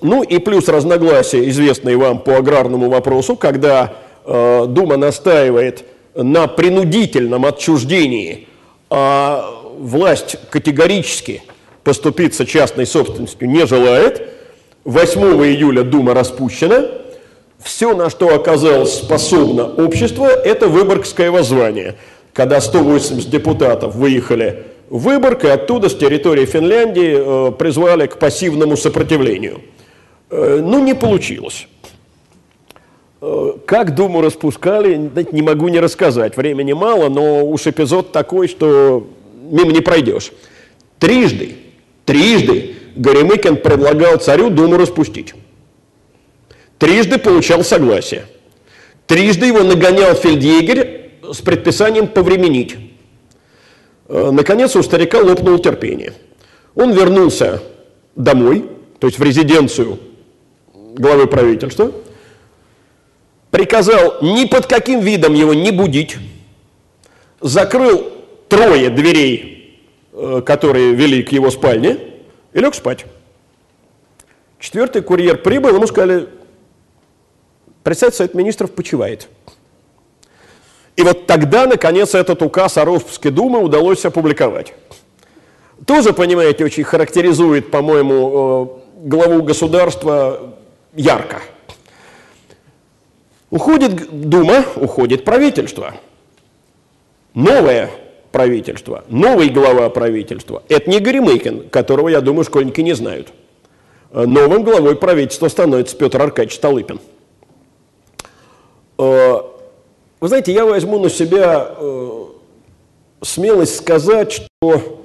[0.00, 3.94] Ну и плюс разногласия, известные вам по аграрному вопросу, когда
[4.24, 5.84] э, Дума настаивает
[6.14, 8.48] на принудительном отчуждении,
[8.90, 11.42] а власть категорически
[11.84, 14.28] поступиться частной собственностью не желает,
[14.84, 16.84] 8 июля Дума распущена.
[17.62, 21.96] Все, на что оказалось способно общество, это Выборгское воззвание,
[22.32, 28.76] когда 180 депутатов выехали в Выборг и оттуда, с территории Финляндии, э, призвали к пассивному
[28.76, 29.60] сопротивлению.
[30.30, 31.68] Э, ну, не получилось.
[33.20, 36.36] Э, как Думу распускали, не могу не рассказать.
[36.36, 39.06] Времени мало, но уж эпизод такой, что
[39.50, 40.32] мимо не пройдешь.
[40.98, 41.56] Трижды,
[42.04, 45.34] трижды Горемыкин предлагал царю Думу распустить.
[46.78, 48.26] Трижды получал согласие.
[49.06, 52.76] Трижды его нагонял фельдъегерь с предписанием повременить.
[54.08, 56.12] Э, наконец у старика лопнуло терпение.
[56.74, 57.62] Он вернулся
[58.16, 58.64] домой,
[58.98, 59.98] то есть в резиденцию
[60.96, 61.92] главы правительства–
[63.56, 66.18] приказал ни под каким видом его не будить,
[67.40, 68.12] закрыл
[68.48, 69.80] трое дверей,
[70.12, 71.98] э, которые вели к его спальне,
[72.52, 73.06] и лег спать.
[74.58, 76.28] Четвертый курьер прибыл, ему сказали,
[77.82, 79.28] председатель Совет Министров почивает.
[80.96, 84.74] И вот тогда, наконец, этот указ о распуске Думы удалось опубликовать.
[85.86, 90.55] Тоже, понимаете, очень характеризует, по-моему, э, главу государства
[90.96, 91.42] ярко–
[93.50, 95.94] Уходит Дума, уходит правительство.
[97.34, 97.90] Новое
[98.32, 100.62] правительство, новый глава правительства.
[100.68, 103.28] Это не Горемыкин, которого, я думаю, школьники не знают.
[104.12, 107.00] Новым главой правительства становится Петр Аркадьевич Столыпин.
[108.98, 109.40] Э,
[110.20, 112.24] вы знаете, я возьму на себя э,
[113.22, 115.02] смелость сказать, что,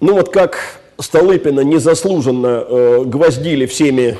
[0.00, 4.18] ну вот как Столыпина незаслуженно э, гвоздили всеми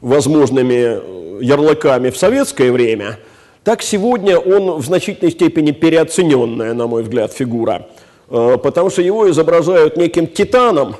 [0.00, 3.18] возможными э, ярлыками в советское время,
[3.64, 7.88] так сегодня он в значительной степени переоцененная, на мой взгляд, фигура,
[8.30, 10.96] э, потому что его изображают неким титаном.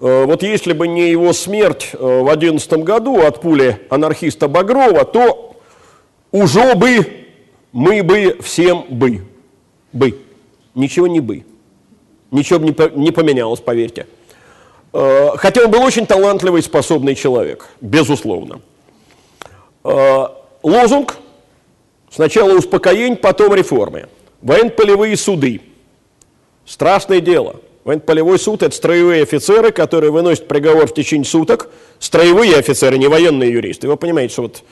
[0.00, 5.56] Э, вот если бы не его смерть в 2011 году от пули анархиста Багрова, то
[6.30, 7.06] уже бы
[7.72, 9.22] мы бы всем бы.
[9.92, 10.18] Бы.
[10.74, 11.44] Ничего не бы.
[12.30, 14.06] Ничего бы не поменялось, поверьте.
[14.92, 18.60] Э, хотя он был очень талантливый и способный человек, безусловно.
[19.84, 20.26] Э,
[20.62, 21.16] лозунг
[22.10, 24.08] сначала успокоение, потом реформы.
[24.42, 25.60] Военно-полевые суды.
[26.64, 27.56] Страшное дело.
[27.84, 31.70] Военно-полевой суд– это строевые офицеры, которые выносят приговор в течение суток.
[31.98, 33.88] Строевые офицеры, не военные юристы.
[33.88, 34.62] Вы понимаете, что вот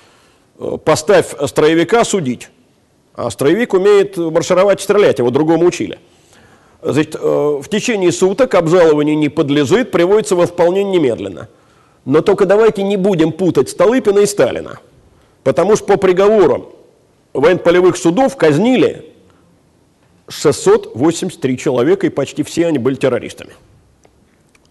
[0.58, 2.48] э, поставь строевика судить,
[3.14, 5.98] а строевик умеет маршировать и стрелять, его другому учили–
[6.82, 11.48] Значит, э, в течение суток обжалованию не подлежит, приводится во исполнение немедленно.
[12.04, 14.78] Но только давайте не будем путать Столыпина и Сталина.
[15.42, 16.66] Потому что по приговорам
[17.32, 19.06] военно-полевых судов казнили
[20.28, 23.52] 683 человека, и почти все они были террористами.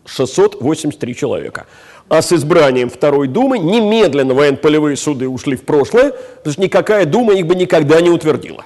[0.06, 1.66] 683 человека.
[2.08, 7.34] А с избранием Второй Думы немедленно военно-полевые суды ушли в прошлое, потому что никакая Дума
[7.34, 8.66] их бы никогда не утвердила.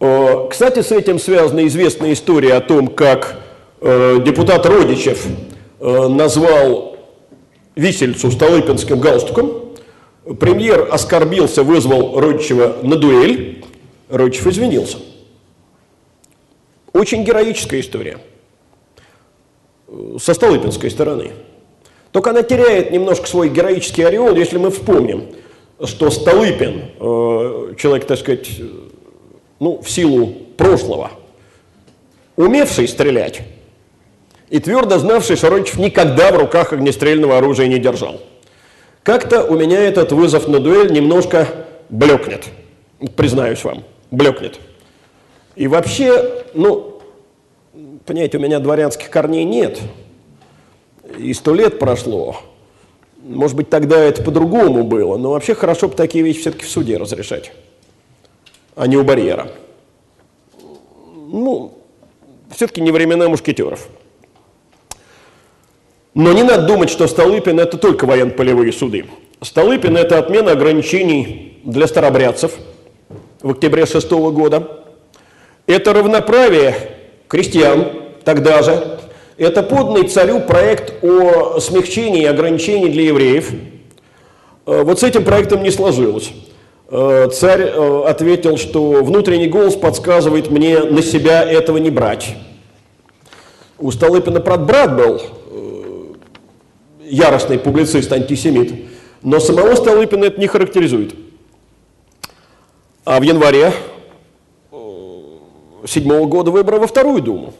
[0.00, 3.40] Э, кстати, с этим связана известная история о том, как
[3.80, 5.26] э, депутат Родичев
[5.80, 6.96] э, назвал
[7.76, 9.74] висельцу Столыпинским галстуком.
[10.40, 13.64] Премьер оскорбился, вызвал Родичева на дуэль.
[14.08, 14.98] Родичев извинился.
[16.92, 18.18] Очень героическая история
[20.18, 21.32] со Столыпинской стороны.
[22.12, 25.26] Только она теряет немножко свой героический ореол, если мы вспомним,
[25.82, 28.48] что Столыпин, человек, так сказать,
[29.60, 30.26] ну, в силу
[30.56, 31.10] прошлого,
[32.36, 33.42] умевший стрелять
[34.50, 38.20] и твердо знавший, что Родичев никогда в руках огнестрельного оружия не держал.
[39.02, 41.48] Как-то у меня этот вызов на дуэль немножко
[41.88, 42.44] блекнет,
[43.16, 44.58] признаюсь вам, блекнет.
[45.56, 47.00] И вообще, ну,
[48.06, 49.78] понимаете, у меня дворянских корней нет,
[51.18, 52.36] и сто лет прошло,
[53.22, 56.96] может быть, тогда это по-другому было, но вообще хорошо бы такие вещи все-таки в суде
[56.96, 57.52] разрешать
[58.76, 59.50] а не у барьера.
[61.32, 61.78] Ну,
[62.50, 63.88] все-таки не времена мушкетеров.
[66.14, 69.06] Но не надо думать, что Столыпин– это только военно-полевые суды.
[69.40, 72.52] Столыпин– это отмена ограничений для старобрядцев
[73.42, 74.84] в октябре 6 года.
[75.66, 76.76] Это равноправие
[77.26, 77.90] крестьян
[78.24, 79.00] тогда же.
[79.36, 83.50] Это подный царю проект о смягчении и ограничении для евреев.
[84.66, 86.32] Э, вот с этим проектом не сложилось.
[86.96, 92.36] Э, царь э, ответил, что внутренний голос подсказывает мне на себя этого не брать.
[93.78, 96.14] У Столыпина брат был э,
[97.02, 98.72] яростный публицист, антисемит,
[99.22, 101.16] но самого Столыпина это не характеризует.
[103.04, 103.72] А в январе
[105.88, 107.54] седьмого года выборы во вторую думу.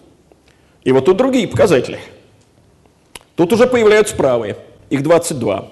[0.84, 1.98] И вот тут другие показатели.
[3.34, 4.58] Тут уже появляются правые,
[4.90, 5.70] их 22.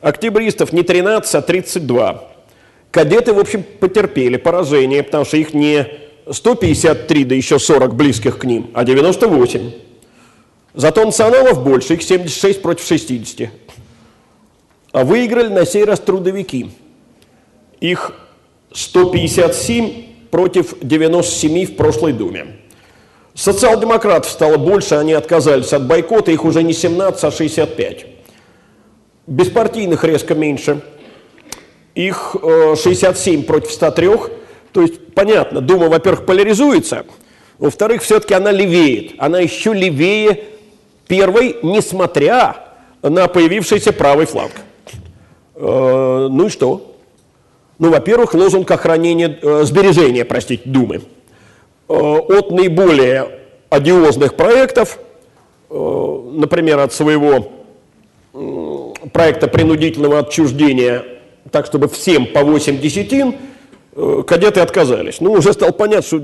[0.00, 2.29] Октябристов не 13, а 32.
[2.90, 5.86] Кадеты, в общем, потерпели поражение, потому что их не
[6.30, 9.72] 153, да еще 40 близких к ним, а 98.
[10.74, 13.50] Зато националов больше, их 76 против 60.
[14.92, 16.70] А выиграли на сей раз трудовики.
[17.80, 18.12] Их
[18.72, 22.56] 157 против 97 в прошлой Думе.
[23.34, 28.06] Социал-демократов стало больше, они отказались от бойкота, их уже не 17, а 65.
[29.26, 30.82] Беспартийных резко меньше,
[32.06, 34.10] их 67 э, против 103.
[34.72, 37.04] То есть, понятно, Дума, во-первых, поляризуется,
[37.58, 39.14] во-вторых, все-таки она левеет.
[39.18, 40.44] Она еще левее
[41.06, 42.56] первой, несмотря
[43.02, 44.52] на появившийся правый фланг.
[45.56, 46.96] Э, ну и что?
[47.78, 51.02] Ну, во-первых, лозунг охранения, э, сбережения, простите, Думы.
[51.88, 55.00] От наиболее одиозных проектов,
[55.68, 57.50] например, от своего
[59.12, 61.04] проекта принудительного отчуждения,
[61.50, 63.34] так чтобы всем по 8 десятин,
[63.94, 65.20] э, кадеты отказались.
[65.20, 66.22] Ну, уже стало понятно, что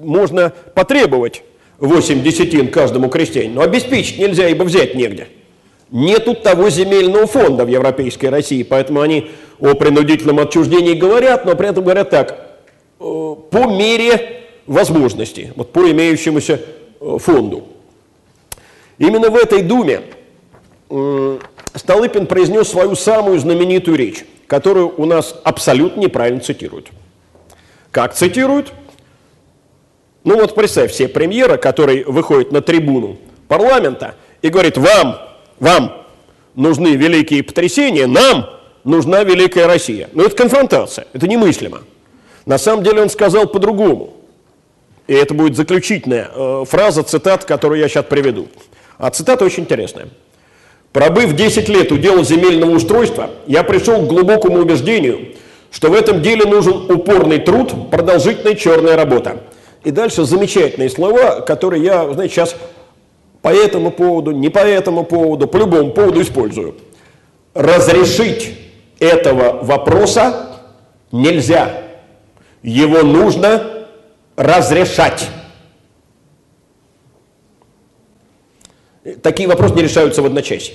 [0.00, 1.42] можно потребовать
[1.78, 5.28] 8 десятин каждому крестьянину, но обеспечить нельзя, ибо взять негде.
[5.90, 11.68] Нету того земельного фонда в Европейской России, поэтому они о принудительном отчуждении говорят, но при
[11.68, 12.58] этом говорят так,
[12.98, 16.60] э, по мере возможностей, вот по имеющемуся
[17.00, 17.64] э, фонду.
[18.98, 20.02] Именно в этой Думе
[21.74, 26.88] Столыпин произнес свою самую знаменитую речь, которую у нас абсолютно неправильно цитируют.
[27.90, 28.72] Как цитируют?
[30.24, 33.18] Ну вот представь себе премьера, который выходит на трибуну
[33.48, 35.18] парламента и говорит, вам,
[35.58, 36.06] вам
[36.54, 38.48] нужны великие потрясения, нам
[38.84, 40.08] нужна великая Россия.
[40.12, 41.82] Но это конфронтация, это немыслимо.
[42.46, 44.14] На самом деле он сказал по-другому.
[45.06, 48.48] И это будет заключительная э, фраза, цитат, которую я сейчас приведу.
[48.98, 50.08] А цитата очень интересная.
[50.92, 55.28] Пробыв 10 лет у дела земельного устройства, я пришел к глубокому убеждению,
[55.70, 59.40] что в этом деле нужен упорный труд, продолжительная черная работа.
[59.84, 62.56] И дальше замечательные слова, которые я, знаете, сейчас
[63.40, 66.76] по этому поводу, не по этому поводу, по любому поводу использую.
[67.54, 68.52] Разрешить
[69.00, 70.60] этого вопроса
[71.10, 71.72] нельзя.
[72.62, 73.86] Его нужно
[74.36, 75.28] разрешать.
[79.22, 80.74] Такие вопросы не решаются в одночасье.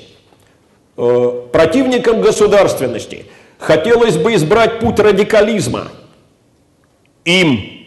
[0.97, 3.25] Э, противникам государственности
[3.57, 5.87] хотелось бы избрать путь радикализма.
[7.23, 7.85] Им,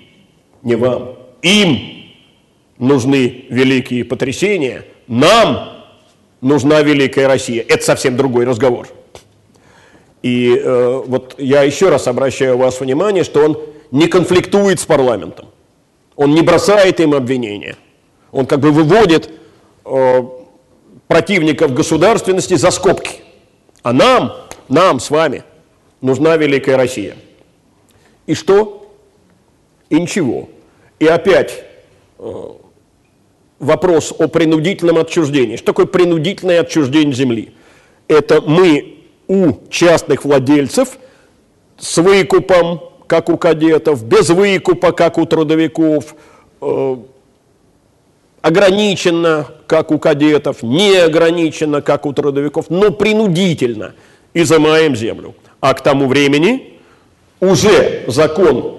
[0.62, 1.78] не вам, им
[2.78, 5.84] нужны великие потрясения, нам
[6.40, 7.64] нужна великая Россия.
[7.66, 8.88] Это совсем другой разговор.
[10.22, 13.58] И э, вот я еще раз обращаю вас внимание, что он
[13.90, 15.46] не конфликтует с парламентом.
[16.16, 17.76] Он не бросает им обвинения.
[18.30, 19.30] Он как бы выводит
[21.06, 23.20] противников государственности за скобки.
[23.82, 24.32] А нам,
[24.68, 25.42] нам с вами
[26.00, 27.16] нужна великая Россия.
[28.26, 28.92] И что?
[29.88, 30.48] И ничего.
[30.98, 31.64] И опять
[32.18, 32.44] э,
[33.58, 35.56] вопрос о принудительном отчуждении.
[35.56, 37.54] Что такое принудительное отчуждение земли?
[38.06, 40.98] Это мы у частных владельцев
[41.78, 46.14] с выкупом как у кадетов, без выкупа, как у трудовиков,
[46.60, 46.96] э,
[48.42, 53.94] ограниченно, как у кадетов, не ограниченно, как у трудовиков, но принудительно
[54.34, 55.34] изымаем землю.
[55.60, 56.78] А к тому времени
[57.40, 58.78] уже закон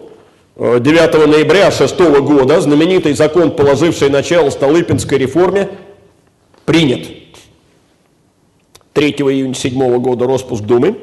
[0.57, 5.69] 9 э, ноября 6 года, знаменитый закон, положивший начало Столыпинской реформе,
[6.65, 7.07] принят.
[8.93, 10.97] 3 июня 7 года распуск Думы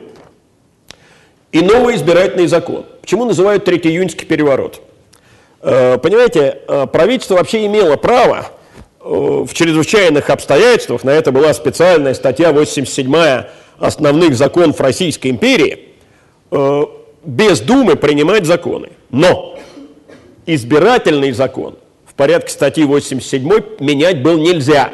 [1.53, 2.85] и новый избирательный закон.
[3.01, 4.83] Почему называют Третьеиюньский переворот?
[5.61, 8.51] Э, понимаете, э, правительство вообще имело право
[9.01, 13.45] э, в чрезвычайных обстоятельствах, на это была специальная статья 87
[13.79, 15.91] основных законов Российской империи,
[17.25, 18.91] без Думы принимать законы.
[19.11, 19.57] Но
[20.47, 23.49] избирательный закон в порядке статьи 87
[23.79, 24.91] менять был нельзя.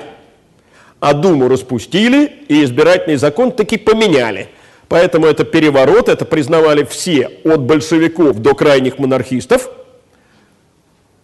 [1.01, 4.49] А Думу распустили, и избирательный закон таки поменяли–
[4.89, 9.71] Поэтому это переворот, это признавали все, от большевиков до крайних монархистов.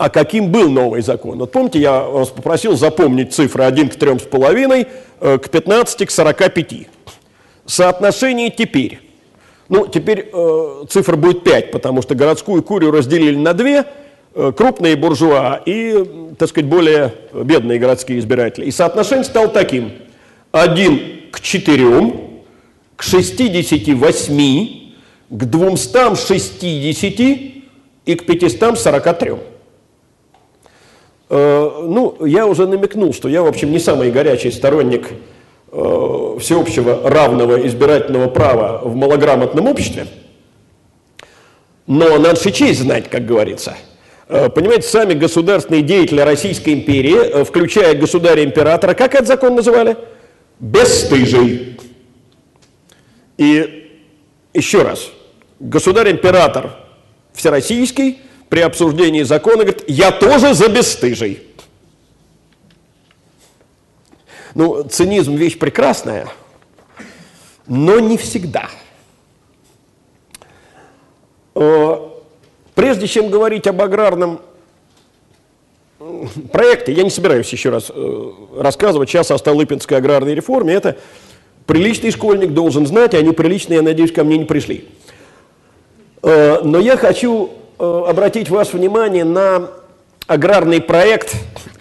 [0.01, 1.36] А каким был новый закон?
[1.36, 4.88] Вот помните, я вас попросил запомнить цифры 1 к 3,5,
[5.20, 6.88] э, к 15, к 45.
[7.66, 9.01] Соотношение теперь.
[9.68, 13.84] Ну, теперь э, цифра будет 5, потому что городскую курию разделили на две,
[14.34, 18.64] э, крупные буржуа и, так сказать, более бедные городские избиратели.
[18.64, 19.92] И соотношение стало таким.
[20.53, 22.12] 1 к 4,
[22.96, 24.94] к 68,
[25.28, 27.20] к 260
[28.07, 29.59] и к 543.
[31.31, 35.11] Ну, я уже намекнул, что я, в общем, не самый горячий сторонник
[35.70, 40.09] всеобщего равного избирательного права в малограмотном обществе.
[41.87, 43.76] Но надо же честь знать, как говорится–
[44.33, 49.97] Э, понимаете, сами государственные деятели Российской империи, э, включая государя-императора, как этот закон называли?
[50.61, 51.76] Бесстыжий.
[53.39, 53.89] И
[54.55, 55.11] еще раз,
[55.59, 56.76] государь-император
[57.33, 58.20] всероссийский
[58.51, 61.42] при обсуждении закона говорит, я тоже за бесстыжий.
[64.55, 66.28] Ну, цинизм вещь прекрасная,
[67.66, 68.68] но не всегда.
[71.55, 72.11] Э,
[72.74, 74.40] Прежде чем говорить об аграрном
[76.51, 80.96] проекте, я не собираюсь еще раз э, рассказывать сейчас о Столыпинской аграрной реформе, это
[81.66, 84.88] приличный школьник должен знать, а неприличные, я надеюсь, ко мне не пришли.
[86.22, 87.51] Э, но я хочу
[87.81, 89.70] обратить ваше внимание на
[90.26, 91.35] аграрный проект,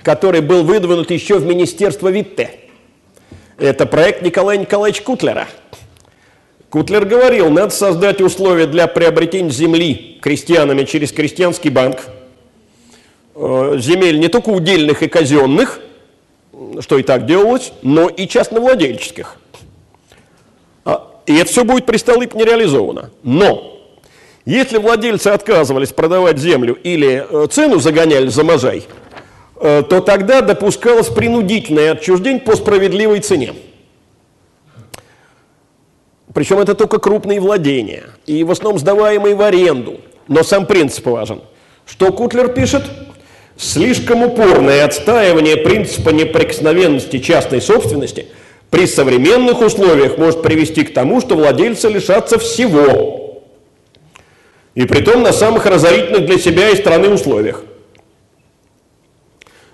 [0.03, 2.51] который был выдвинут еще в Министерство Витте.
[3.57, 5.47] Это проект Николая Николаевича Кутлера–
[6.69, 12.05] Кутлер говорил, надо создать условия для приобретения земли крестьянами через крестьянский банк,
[13.33, 15.79] э, земель не только удельных и казенных,
[16.79, 19.37] что и так делалось, но и частновладельческих.
[20.85, 23.09] А, и это все будет при Столыпне реализовано.
[23.23, 23.78] Но
[24.45, 28.83] если владельцы отказывались продавать землю или э, цену загоняли за можай,
[29.59, 33.53] э, то тогда допускалось принудительное отчуждение по справедливой цене.
[36.33, 39.99] Причем это только крупные владения, и в основном сдаваемые в аренду.
[40.27, 41.41] Но сам принцип важен.
[41.85, 42.83] Что Кутлер пишет?
[43.57, 48.27] Слишком упорное отстаивание принципа неприкосновенности частной собственности
[48.69, 53.18] при современных условиях может привести к тому, что владельцы лишатся всего.
[54.79, 57.63] И при том на самых разорительных для себя и страны условиях.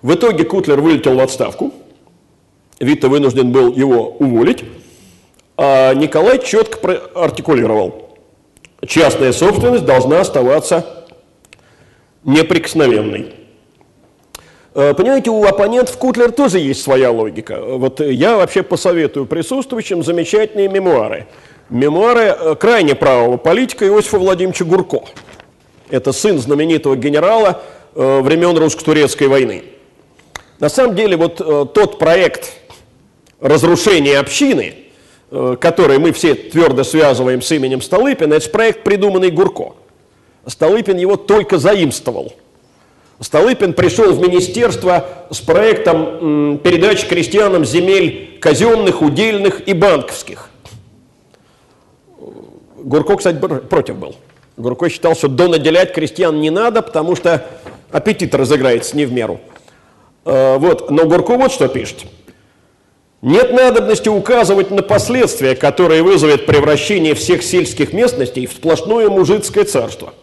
[0.02, 1.72] В итоге Кутлер вылетел в отставку.
[2.80, 4.64] Витта вынужден был его уволить.
[5.58, 8.18] А Николай четко артикулировал,
[8.88, 11.06] частная собственность должна оставаться
[12.24, 13.36] неприкосновенной.
[14.74, 17.62] А, понимаете, у оппонентов Кутлер тоже есть своя логика.
[17.62, 21.28] Вот я вообще посоветую присутствующим замечательные мемуары.
[21.70, 25.04] Мемуары э, крайне правого политика Иосифа Владимировича Гурко.
[25.90, 27.62] Это сын знаменитого генерала
[27.96, 29.64] э, времен русско-турецкой войны.
[30.60, 32.54] На самом деле, вот э, тот проект
[33.40, 34.76] разрушения общины–
[35.60, 39.74] который мы все твердо связываем с именем Столыпина, это проект, придуманный Гурко.
[40.46, 42.34] Столыпин его только заимствовал.
[43.20, 50.50] Столыпин пришел в министерство с проектом передачи крестьянам земель казенных, удельных и банковских.
[52.86, 54.16] Гурко, кстати, против был.
[54.58, 57.44] Гурко считал, что донаделять крестьян не надо, потому что
[57.92, 59.42] аппетит разыграется не в меру.
[60.24, 60.92] Э, вот.
[60.92, 62.06] Но Гурко вот что пишет.
[63.24, 70.14] Нет надобности указывать на последствия, которые вызовет превращение всех сельских местностей в сплошное мужицкое царство,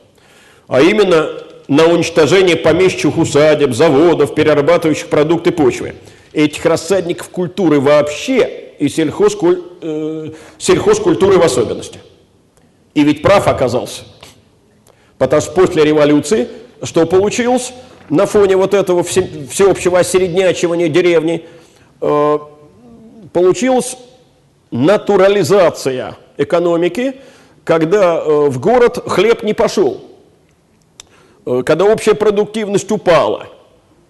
[0.69, 1.31] а именно
[1.67, 5.97] на уничтожение помещичьих усадеб, заводов, перерабатывающих продукты почвы,
[6.33, 9.63] этих рассадников культуры вообще и сельхозкуль...
[9.81, 11.99] э, сельхозкультуры в особенности.
[12.95, 14.03] И ведь прав оказался.
[15.19, 16.49] Потому что после революции
[16.83, 17.73] что получилось
[18.09, 21.47] на фоне вот этого всеобщего осереднячивания деревни?
[22.01, 22.39] Э,
[23.33, 23.97] получилась
[24.71, 27.17] натурализация экономики,
[27.65, 30.03] когда э, в город хлеб не пошел,
[31.47, 33.47] э, когда общая продуктивность упала.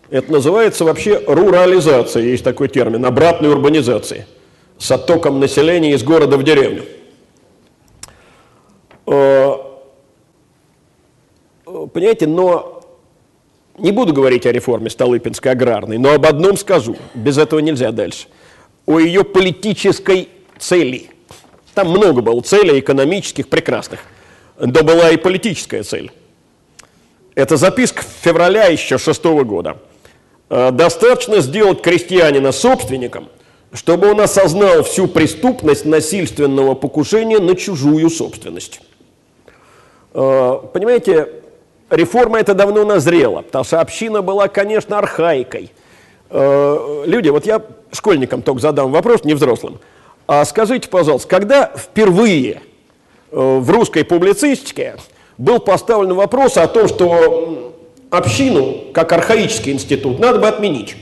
[0.08, 4.26] Это называется вообще рурализация, есть такой термин, обратной урбанизации,
[4.78, 6.84] с оттоком населения из города в деревню.
[9.06, 9.56] Э,
[11.64, 12.82] понимаете, но
[13.78, 18.26] не буду говорить о реформе Столыпинской аграрной, но об одном скажу, без этого нельзя дальше–
[18.86, 20.28] о ее политической
[20.58, 21.10] цели.
[21.74, 24.00] Там много было целей экономических, прекрасных.
[24.58, 26.10] Да была и политическая цель.
[27.34, 29.78] Это записка февраля еще шестого года.
[30.50, 33.28] «Э, достаточно сделать крестьянина собственником,
[33.72, 38.82] чтобы он осознал всю преступность насильственного покушения на чужую собственность.
[40.14, 41.28] Э, понимаете,
[41.90, 45.72] реформа эта давно назрела, потому что община была, конечно, архаикой–
[46.34, 49.78] Э, люди, вот я школьникам только задам вопрос, не взрослым.
[50.26, 52.62] А скажите, пожалуйста, когда впервые
[53.30, 54.96] э, в русской публицистике
[55.36, 57.74] был поставлен вопрос о том, что
[58.08, 60.96] общину, как архаический институт, надо бы отменить?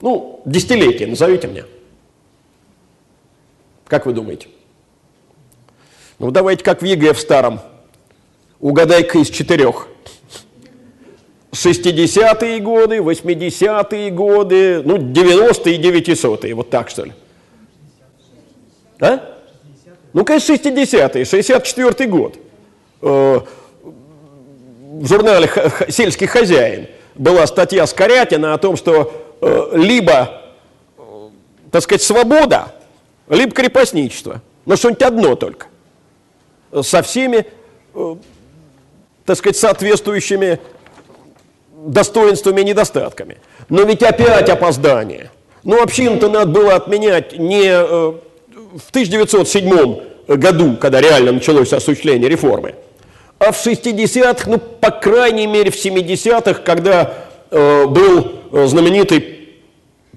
[0.00, 1.64] Ну, десятилетие, назовите мне.
[3.86, 4.48] Как вы думаете?
[6.18, 7.60] Ну, давайте как в ЕГЭ в старом.
[8.60, 9.88] Угадай-ка из четырех.
[11.52, 17.12] 60-е годы, 80-е годы, ну, 90-е и 900-е, вот так что ли.
[19.00, 19.20] А?
[20.12, 22.38] Ну, конечно, 60-е, 64-й год.
[23.02, 23.40] Э,
[23.82, 25.50] в журнале
[25.88, 30.42] «Сельский хозяин» была статья Скорятина о том, что э, либо,
[30.98, 31.28] э,
[31.70, 32.74] так сказать, свобода,
[33.28, 34.42] либо крепостничество.
[34.66, 35.66] Но что-нибудь одно только.
[36.82, 37.46] Со всеми,
[39.28, 40.58] так сказать, соответствующими
[41.70, 43.36] достоинствами и недостатками.
[43.68, 45.30] Но ведь опять опоздание.
[45.64, 52.74] Ну, общину-то надо было отменять не в 1907 году, когда реально началось осуществление реформы,
[53.38, 57.12] а в 60-х, ну, по крайней мере, в 70-х, когда
[57.50, 59.58] э, был э, знаменитый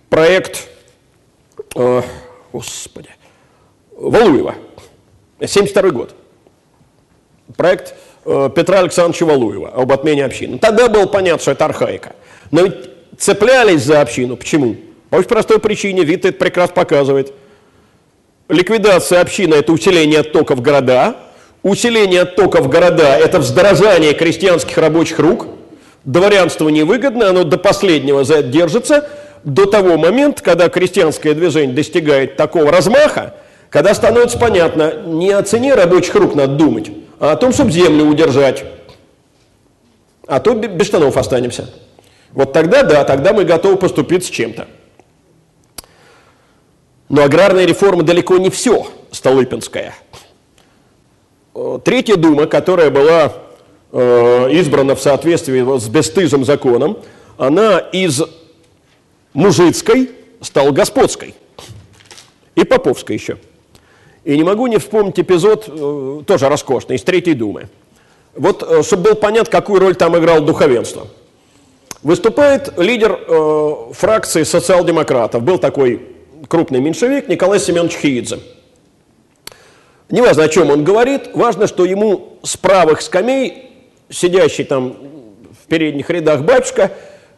[0.10, 0.70] проект,
[1.76, 2.02] э,
[2.54, 3.10] господи,
[3.92, 4.56] Валуева,
[5.46, 6.16] 72 год.
[7.58, 10.60] Проект э, Петра Александровича Валуева об отмене общины.
[10.60, 12.14] Тогда было понятно, что это архаика.
[12.52, 12.76] Но ведь
[13.18, 14.38] цеплялись за общину.
[14.38, 14.76] Почему?
[15.10, 17.34] По очень простой причине, вид это прекрасно показывает.
[18.48, 21.16] Ликвидация общины– это усиление оттока в города.
[21.64, 25.48] Усиление оттока в города– это вздорожание крестьянских рабочих рук.
[26.04, 29.10] Дворянство невыгодно, оно до последнего за это держится,
[29.44, 33.36] до того момента, когда крестьянское движение достигает такого размаха,
[33.70, 36.92] когда становится понятно, не о цене рабочих рук надо думать,
[37.30, 38.66] о том, чтобы землю удержать.
[40.28, 41.70] А то без штанов останемся.
[42.32, 44.68] Вот тогда, да, тогда мы готовы поступить с чем-то.
[47.10, 49.94] Но аграрная реформа далеко не все Столыпинская.
[51.54, 53.34] Э, третья дума, которая была
[53.92, 56.98] э, избрана в соответствии с бесстыжим законом,
[57.38, 58.22] она из
[59.34, 61.36] мужицкой стала господской.
[62.56, 63.38] И поповской еще.
[64.24, 67.70] И не могу не вспомнить эпизод, э, тоже роскошный, из Третьей Думы.
[68.36, 71.08] Вот, э, чтобы было понятно, какую роль там играл духовенство.
[72.04, 76.02] Выступает лидер э, фракции социал-демократов, был такой
[76.48, 78.40] крупный меньшевик Николай Семенович Хиидзе.
[80.10, 83.72] Неважно, о чем он говорит, важно, что ему с правых скамей,
[84.10, 84.96] сидящий там
[85.64, 86.92] в передних рядах батюшка,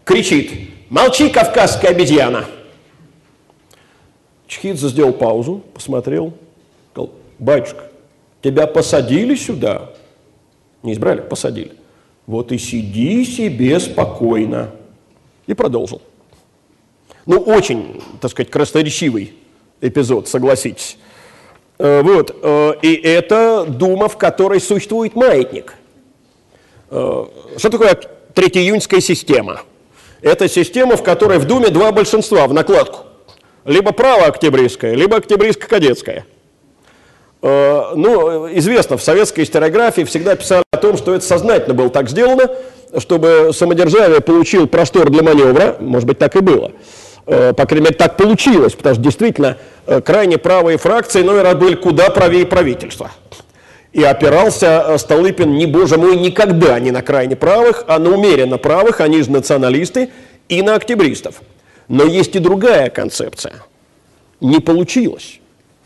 [0.04, 0.52] кричит
[0.90, 2.46] «Молчи, кавказская обезьяна!»
[4.48, 6.34] Чхидзе сделал паузу, посмотрел,
[7.40, 7.84] «Батюшка,
[8.42, 9.92] тебя посадили сюда?»
[10.82, 11.74] Не избрали, посадили.
[12.26, 14.72] «Вот и сиди себе спокойно».
[15.48, 16.02] И продолжил.
[17.26, 19.34] Ну, очень, так сказать, красноречивый
[19.82, 20.98] эпизод, согласитесь.
[21.78, 22.38] Э, вот.
[22.42, 25.76] Э, и это дума, в которой существует маятник.
[26.90, 27.26] Э,
[27.58, 28.00] что такое
[28.34, 29.62] третьеиюньская система?
[30.22, 33.00] Это система, в которой в Думе два большинства в накладку.
[33.66, 36.24] Либо право-октябристское, либо октябристско-кадетское.
[37.44, 42.50] Ну, известно, в советской историографии всегда писали о том, что это сознательно было так сделано,
[43.00, 46.72] чтобы самодержавие получил простор для маневра, может быть, так и было.
[47.26, 51.56] Э, по крайней мере, так получилось, потому что действительно э, крайне правые фракции иной раз
[51.56, 53.12] были куда правее правительства.
[53.94, 58.58] И опирался э, Столыпин, не, боже мой, никогда не на крайне правых, а на умеренно
[58.58, 60.10] правых, они же националисты,
[60.50, 61.42] и на октябристов.
[61.88, 63.54] Но есть и другая концепция.
[64.42, 65.40] Не получилось.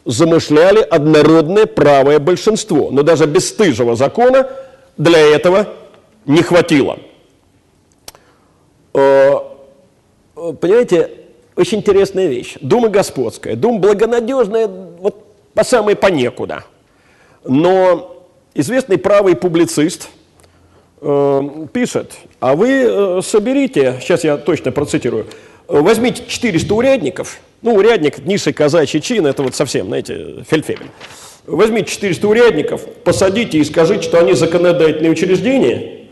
[0.07, 2.89] Замышляли однородное правое большинство.
[2.91, 4.49] Но даже бесстыжего закона
[4.97, 5.67] для этого
[6.25, 6.99] не хватило.
[8.93, 11.11] Понимаете,
[11.55, 12.55] очень интересная вещь.
[12.61, 16.63] Дума господская, дума благонадежная, вот по самой понекуда.
[17.43, 20.09] Но известный правый публицист
[21.01, 21.41] э,
[21.73, 25.27] пишет, а вы э, соберите, сейчас я точно процитирую,
[25.67, 30.91] возьмите 400 урядников, ну, урядник, низший казачий чин, это вот совсем, знаете, фельдфебель.
[31.45, 36.07] Возьмите 400 урядников, посадите и скажите, что они законодательные учреждения,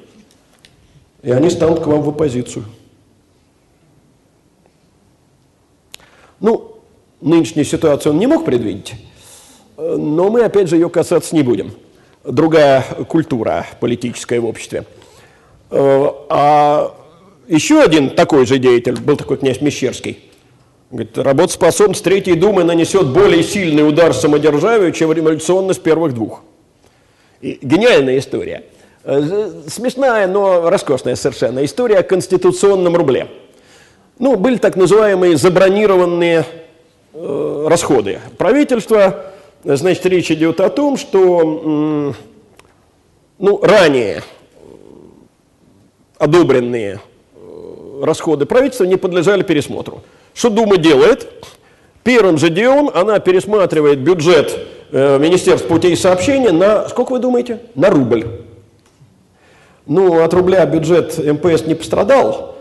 [1.21, 2.65] и они станут к вам в оппозицию.
[6.39, 6.77] Ну,
[7.21, 8.93] нынешнюю ситуацию он не мог предвидеть,
[9.77, 11.73] но мы, опять же, ее касаться не будем.
[12.23, 14.85] Другая культура политическая в обществе.
[15.69, 16.95] Э, а
[17.47, 20.24] еще один такой же деятель, был такой князь Мещерский,
[20.95, 26.41] говорит, работоспособность Третьей Думы нанесет более сильный удар самодержавию, чем революционность первых двух.
[27.41, 28.63] И гениальная история.
[29.03, 31.63] Э, смешная, но роскошная совершенно.
[31.63, 33.27] История о конституционном рубле–
[34.17, 36.45] ну, были так называемые забронированные
[37.13, 38.19] э, расходы.
[38.37, 39.33] Правительство,
[39.63, 42.23] значит, речь идет о том, что э,
[43.39, 44.23] ну, ранее
[46.17, 47.01] одобренные
[47.35, 50.01] э, расходы правительства не подлежали пересмотру.
[50.35, 51.27] Что Дума делает?
[52.03, 57.61] Первым же делом она пересматривает бюджет э, Министерства путей сообщения на, сколько вы думаете?
[57.73, 58.41] На рубль.
[59.87, 62.57] Ну, от рубля бюджет МПС не пострадал.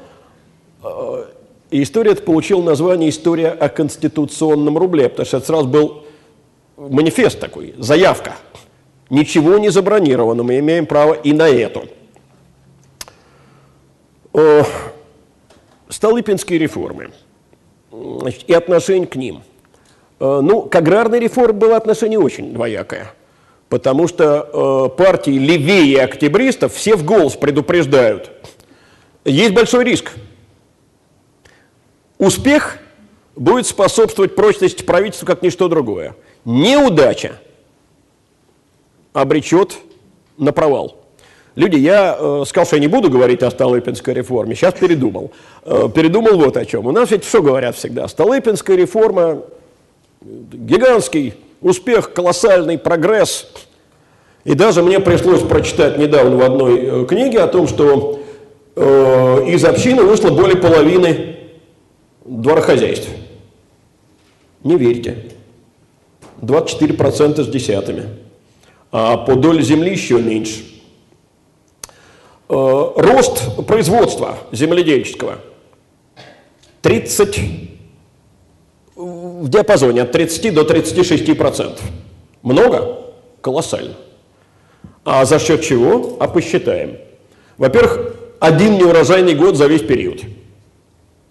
[0.84, 1.24] Э,
[1.70, 6.04] и история получила название «История о конституционном рубле», потому что это сразу был
[6.76, 8.34] манифест такой, заявка.
[9.10, 11.88] Ничего не забронировано, мы имеем право и на эту.
[15.88, 17.10] Столыпинские реформы
[18.20, 19.42] значит, и отношение к ним.
[20.20, 23.12] Э, ну, к аграрной реформе было отношение очень двоякое,
[23.68, 28.30] потому что э, партии левее октябристов все в голос предупреждают.
[29.24, 30.12] Есть большой риск.
[32.18, 32.78] Успех
[33.36, 36.14] будет способствовать прочности правительства как ничто другое.
[36.44, 37.40] Неудача
[39.12, 39.78] обречет
[40.36, 41.03] на провал.
[41.56, 45.30] Люди, я э, сказал, что я не буду говорить о Столыпинской реформе, сейчас передумал.
[45.64, 46.86] Э, передумал вот о чем.
[46.86, 48.08] У нас ведь все говорят всегда.
[48.08, 49.42] Столыпинская реформа,
[50.20, 53.48] гигантский успех, колоссальный прогресс.
[54.44, 58.20] И даже мне пришлось прочитать недавно в одной э, книге о том, что
[58.74, 61.36] э, из общины вышло более половины
[62.24, 63.08] дворохозяйств.
[64.64, 65.30] Не верьте.
[66.42, 68.04] 24% с десятыми.
[68.90, 70.73] А по доле земли еще меньше.
[72.46, 75.38] Э, рост производства земледельческого
[76.82, 77.40] 30,
[78.94, 81.82] в диапазоне от 30 до 36 процентов.
[82.42, 83.12] Много?
[83.40, 83.94] Колоссально.
[85.04, 86.18] А за счет чего?
[86.20, 86.98] А посчитаем.
[87.56, 90.20] Во-первых, один неурожайный год за весь период.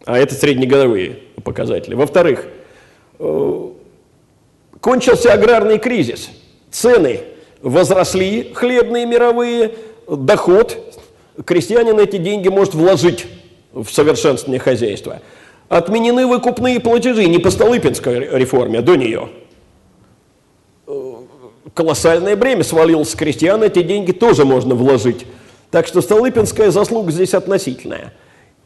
[0.06, 1.94] А это среднегодовые показатели.
[1.94, 2.48] Во-вторых,
[3.20, 3.70] э,
[4.80, 6.32] кончился аграрный кризис.
[6.72, 7.22] Цены
[7.62, 9.76] возросли, хлебные мировые,
[10.08, 10.78] доход
[11.46, 13.26] крестьянин эти деньги может вложить
[13.72, 15.22] в совершенствование хозяйства.
[15.70, 19.30] Отменены выкупные платежи не по Столыпинской реформе, а до нее.
[21.74, 25.26] Колоссальное бремя свалилось с крестьян, эти деньги тоже можно вложить.
[25.72, 28.14] Так что Столыпинская заслуга здесь относительная.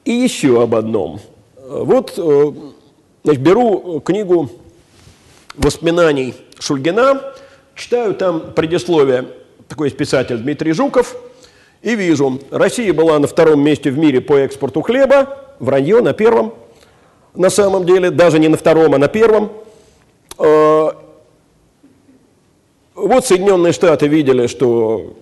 [0.03, 1.22] И еще об одном.
[1.55, 2.51] Вот э,
[3.24, 4.49] значит, беру книгу
[5.55, 7.34] воспоминаний Шульгина,
[7.76, 9.28] читаю там предисловие,
[9.70, 11.15] такой писатель Дмитрий Жуков–
[11.82, 16.53] и вижу, Россия была на втором месте в мире по экспорту хлеба, вранье на первом,
[17.36, 19.51] на самом деле, даже не на втором, а на первом.
[20.39, 20.95] А,
[22.95, 25.13] вот Соединенные Штаты видели, что,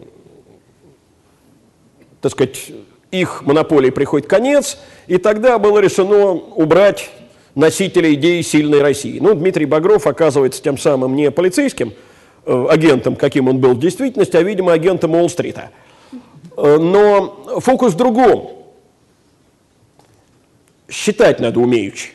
[2.21, 2.71] так сказать,
[3.11, 4.77] их монополии приходит конец,
[5.07, 7.11] и тогда было решено убрать
[7.53, 9.19] носителя идеи сильной России.
[9.19, 11.93] Ну, Дмитрий Багров оказывается тем самым не полицейским
[12.45, 15.93] э, агентом, каким он был в действительности, а, видимо, агентом Уолл-стрита– Э,
[16.57, 18.51] но фокус в другом.
[20.89, 22.11] Считать надо умеючи.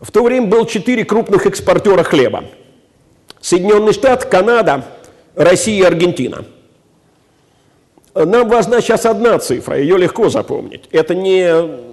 [0.00, 2.44] В то время было четыре крупных экспортера хлеба.
[3.40, 4.84] Соединенные Штаты, Канада,
[5.34, 6.44] Россия и Аргентина.
[8.14, 10.88] Нам важна сейчас одна цифра, ее легко запомнить.
[10.90, 11.90] Это не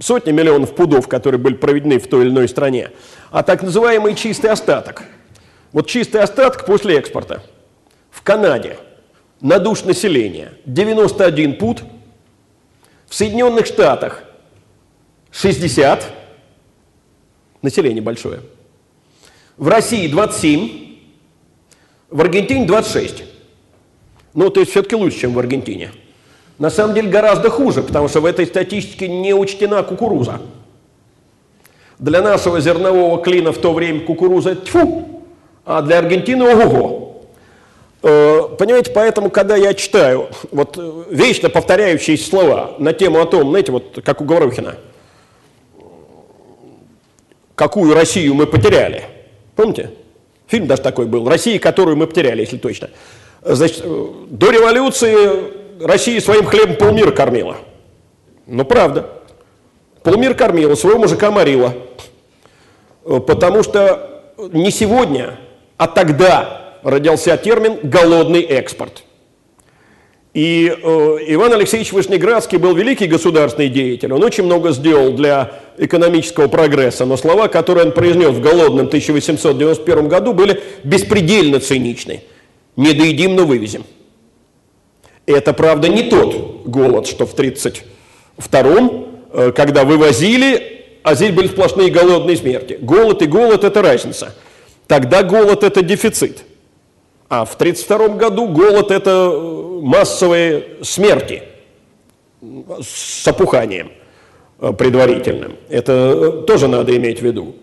[0.00, 2.90] сотни миллионов пудов, которые были проведены в той или иной стране,
[3.30, 5.04] а так называемый чистый остаток.
[5.72, 7.42] Вот чистый остаток после экспорта.
[8.10, 8.76] В Канаде–
[9.44, 11.84] на душ населения 91 пут,
[13.06, 14.24] в Соединенных Штатах
[15.32, 16.10] 60,
[17.60, 18.40] население большое,
[19.58, 20.96] в России 27,
[22.08, 23.24] в Аргентине 26.
[24.32, 25.92] Ну, то есть все-таки лучше, чем в Аргентине.
[26.58, 30.40] На самом деле гораздо хуже, потому что в этой статистике не учтена кукуруза.
[31.98, 35.22] Для нашего зернового клина в то время кукуруза тьфу,
[35.66, 37.03] а для Аргентины ого-го.
[38.06, 43.48] Э, понимаете, поэтому, когда я читаю вот э, вечно повторяющиеся слова на тему о том,
[43.48, 44.76] знаете, вот как у Говорухина,
[47.54, 49.04] какую Россию мы потеряли.
[49.56, 49.92] Помните?
[50.48, 51.26] Фильм даже такой был.
[51.26, 52.90] Россия, которую мы потеряли, если точно.
[53.40, 55.16] Значит, э, до революции
[55.82, 57.56] Россия своим хлебом полмира кормила.
[58.46, 59.08] Ну, правда.
[60.02, 61.72] Полмир кормила, своего мужика морила.
[63.02, 65.38] Потому что не сегодня,
[65.78, 69.02] а тогда родился термин «голодный экспорт».
[70.34, 74.12] И э, Иван Алексеевич Вышнеградский был великий государственный деятель.
[74.12, 80.08] Он очень много сделал для экономического прогресса, но слова, которые он произнес в голодном 1891
[80.08, 82.24] году, были беспредельно циничны.
[82.76, 83.84] «Не доедим, но вывезем».
[85.26, 91.90] Это, правда, не тот голод, что в 1932-м, э, когда вывозили, а здесь были сплошные
[91.90, 92.76] голодные смерти.
[92.80, 94.34] Голод и голод– это разница.
[94.88, 96.38] Тогда голод– это дефицит–
[97.28, 101.42] а в 1932 году голод– это э, массовые смерти
[102.82, 103.92] с опуханием
[104.60, 105.56] э, предварительным.
[105.68, 107.56] Это э, тоже надо иметь в виду.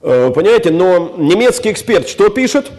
[0.00, 2.70] Понимаете, но немецкий эксперт что пишет?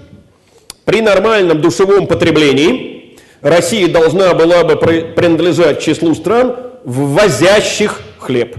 [0.83, 8.55] При нормальном душевом потреблении Россия должна была бы принадлежать числу стран, ввозящих хлеб.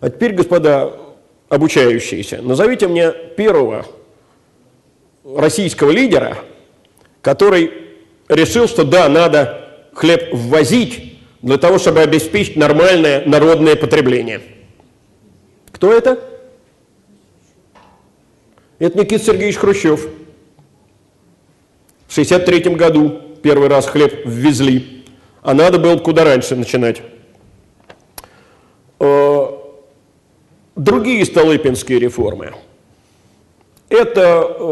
[0.00, 0.94] А теперь, господа
[1.50, 3.84] обучающиеся, назовите мне первого
[5.24, 6.38] российского лидера,
[7.24, 7.72] который
[8.28, 14.42] решил, что да, надо хлеб ввозить для того, чтобы обеспечить нормальное народное потребление.
[15.72, 16.22] Кто это?
[18.78, 20.00] Это Никита Сергеевич Хрущев.
[22.06, 25.04] В 1963 году первый раз хлеб ввезли,
[25.42, 27.00] а надо было куда раньше начинать.
[29.00, 29.46] Э,
[30.76, 32.52] другие столыпинские реформы.
[33.88, 34.62] Это, э,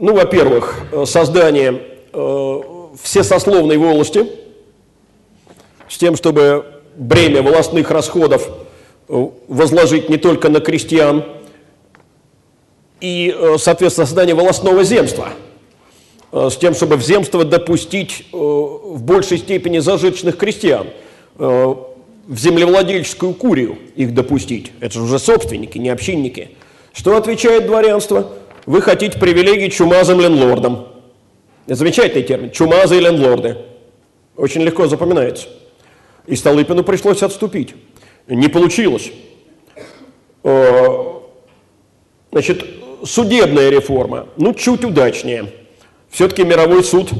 [0.00, 2.60] ну, во-первых, создание э,
[3.02, 4.26] всесословной волости
[5.88, 6.64] с тем, чтобы
[6.96, 8.48] бремя волостных расходов
[9.06, 11.24] возложить не только на крестьян,
[13.00, 15.28] и, соответственно, создание волостного земства–
[16.36, 20.88] Э, с тем, чтобы в земство допустить э, в большей степени зажиточных крестьян,
[21.38, 21.74] э,
[22.26, 24.72] в землевладельческую курию их допустить.
[24.80, 26.50] Это же уже собственники, не общинники.
[26.92, 28.32] Что отвечает дворянство?
[28.66, 30.88] Вы хотите привилегии чумазым ленлордам.
[31.66, 32.50] Замечательный термин.
[32.50, 33.56] Чумазые ленлорды.
[34.36, 35.48] Очень легко запоминается.
[36.26, 37.74] И Столыпину пришлось отступить.
[38.26, 39.10] Не получилось.
[42.32, 42.64] Значит,
[43.04, 45.52] судебная реформа, ну, чуть удачнее–
[46.16, 47.10] все-таки мировой суд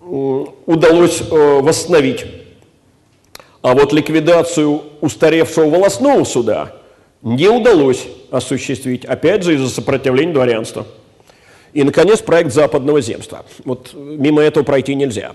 [0.00, 2.26] удалось э, восстановить.
[3.62, 6.72] А вот ликвидацию устаревшего волосного суда
[7.22, 10.84] не удалось осуществить, опять же, из-за сопротивления дворянства.
[11.72, 13.44] И, наконец, проект западного земства.
[13.64, 15.34] Вот мимо этого пройти нельзя.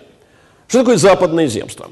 [0.68, 1.92] Что такое западное земство?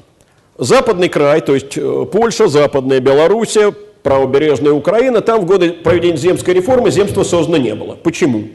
[0.58, 6.54] Западный край, то есть э, Польша, Западная Белоруссия, правобережная Украина, там в годы проведения земской
[6.54, 7.94] реформы земства создано не было.
[7.94, 8.48] Почему?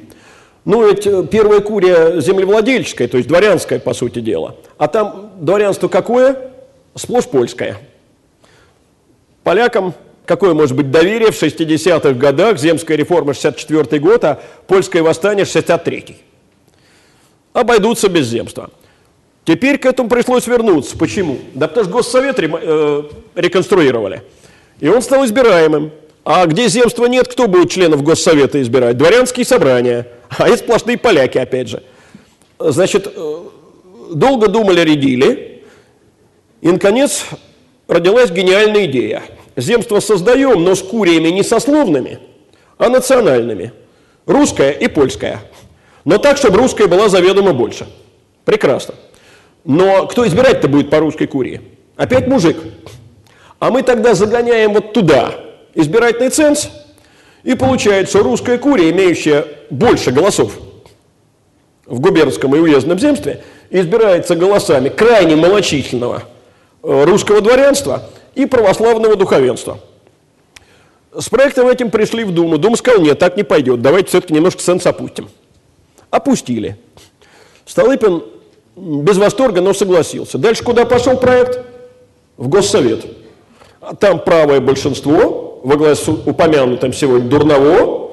[0.65, 4.57] Ну, ведь э, первая курия землевладельческая, то есть дворянская, по сути дела.
[4.77, 6.51] А там дворянство какое?
[6.93, 7.77] Сплошь польское.
[9.43, 9.93] Полякам
[10.27, 16.17] какое может быть доверие в 60-х годах, земская реформа 64 год, а польское восстание 63
[17.53, 18.69] Обойдутся без земства.
[19.45, 20.97] Теперь к этому пришлось вернуться.
[20.97, 21.39] Почему?
[21.55, 24.21] Да потому что Госсовет э, реконструировали.
[24.79, 25.91] И он стал избираемым.
[26.25, 28.97] А где земства нет, кто будет членов Госсовета избирать?
[28.97, 30.05] Дворянские собрания.
[30.37, 31.81] А это сплошные поляки, опять же.
[32.59, 33.43] Значит, э,
[34.13, 35.63] долго думали, рядили,
[36.59, 37.25] и, наконец,
[37.87, 39.23] родилась гениальная идея.
[39.57, 42.19] Земство создаем, но с куриями не сословными,
[42.77, 43.73] а национальными.
[44.25, 45.41] Русская и польская.
[46.05, 47.88] Но так, чтобы русская была заведомо больше.
[48.45, 48.95] Прекрасно.
[49.65, 51.61] Но кто избирать-то будет по русской курии?
[51.97, 52.57] Опять мужик.
[53.59, 55.34] А мы тогда загоняем вот туда
[55.73, 56.69] избирательный ценз–
[57.47, 60.59] и получается, русская курия, имеющая больше голосов
[61.85, 66.23] в губернском и уездном земстве, избирается голосами крайне малочисленного
[66.84, 69.80] э, русского дворянства и православного духовенства.
[71.11, 72.59] С проектом этим пришли в Думу.
[72.59, 75.27] Дума сказал, нет, так не пойдет, давайте все-таки немножко сенс опустим.
[76.11, 76.77] Опустили.
[77.65, 78.23] Столыпин
[78.76, 80.38] без восторга, но согласился.
[80.38, 81.61] Дальше куда пошел проект?
[82.38, 83.07] В Госсовет.
[83.99, 88.11] Там правое большинство, во главе с упомянутым сегодня Дурново,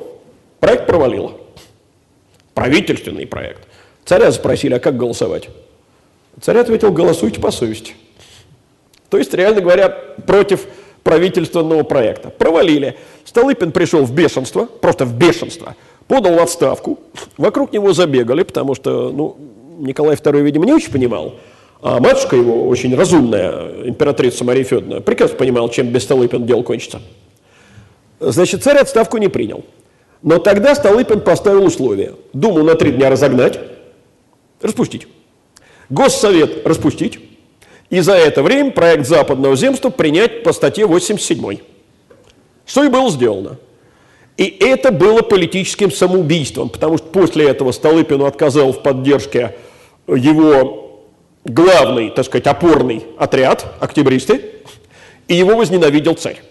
[0.58, 1.32] проект провалило.
[2.54, 3.68] Правительственный проект.
[4.06, 5.50] Царя спросили, а как голосовать?
[6.40, 7.94] Царь ответил, голосуйте по совести.
[9.14, 10.66] То есть, реально говоря, против
[11.04, 12.30] правительственного проекта.
[12.30, 12.96] Провалили.
[13.24, 15.76] Столыпин пришел в бешенство, просто в бешенство,
[16.08, 16.98] подал в отставку.
[17.36, 19.36] Вокруг него забегали, потому что ну,
[19.78, 21.36] Николай II, видимо, не очень понимал,
[21.80, 27.00] а матушка его, очень разумная, императрица Мария Федоровна, прекрасно понимала, чем без Столыпина дело кончится.
[28.18, 29.64] Значит, царь отставку не принял.
[30.22, 32.14] Но тогда Столыпин поставил условия.
[32.32, 33.60] Думу на три дня разогнать,
[34.60, 35.06] распустить.
[35.88, 37.20] Госсовет распустить.
[37.94, 41.58] И за это время проект западного земства принять по статье 87.
[42.66, 43.58] Что и было сделано.
[44.36, 49.54] И это было политическим самоубийством, потому что после этого Столыпину отказал в поддержке
[50.08, 51.04] его
[51.44, 54.44] главный, так сказать, опорный отряд, октябристы,
[55.28, 56.42] и его возненавидел царь.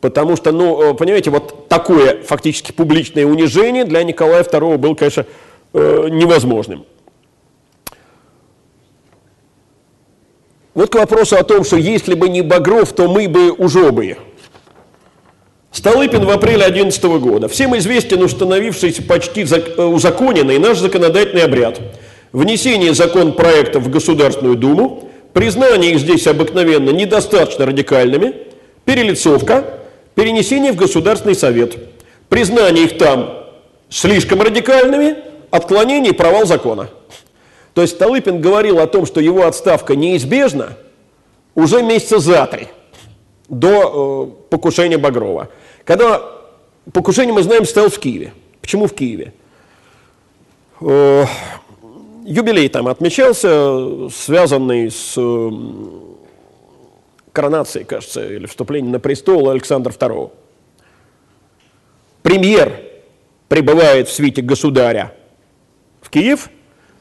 [0.00, 5.26] Потому что, ну, э, понимаете, вот такое фактически публичное унижение для Николая II было, конечно,
[5.72, 6.84] э, невозможным.
[10.78, 14.16] Вот к вопросу о том, что если бы не Багров, то мы бы ужобые.
[15.72, 17.48] Столыпин в апреле 2011 года.
[17.48, 21.80] Всем известен установившийся почти э, узаконенный наш законодательный обряд.
[22.30, 28.34] Внесение законопроектов в Государственную Думу, признание их здесь обыкновенно недостаточно радикальными,
[28.84, 29.64] перелицовка–
[30.14, 31.76] перенесение в Государственный Совет,
[32.28, 33.48] признание их там
[33.90, 35.16] слишком радикальными,
[35.50, 36.88] отклонение и провал закона.
[37.74, 40.76] То есть Столыпин говорил о том, что его отставка неизбежна
[41.54, 42.68] уже месяца за три
[43.48, 45.48] до э, покушения Багрова.
[45.84, 46.22] Когда
[46.92, 48.32] покушение, мы знаем, стоял в Киеве.
[48.60, 49.32] Почему в Киеве?
[50.80, 51.24] Э,
[52.24, 55.50] юбилей там отмечался, связанный с э,
[57.32, 60.30] коронацией, кажется, или вступлением на престол Александра II.
[62.22, 62.80] Премьер
[63.48, 65.14] прибывает в свите государя
[66.02, 66.50] в Киев,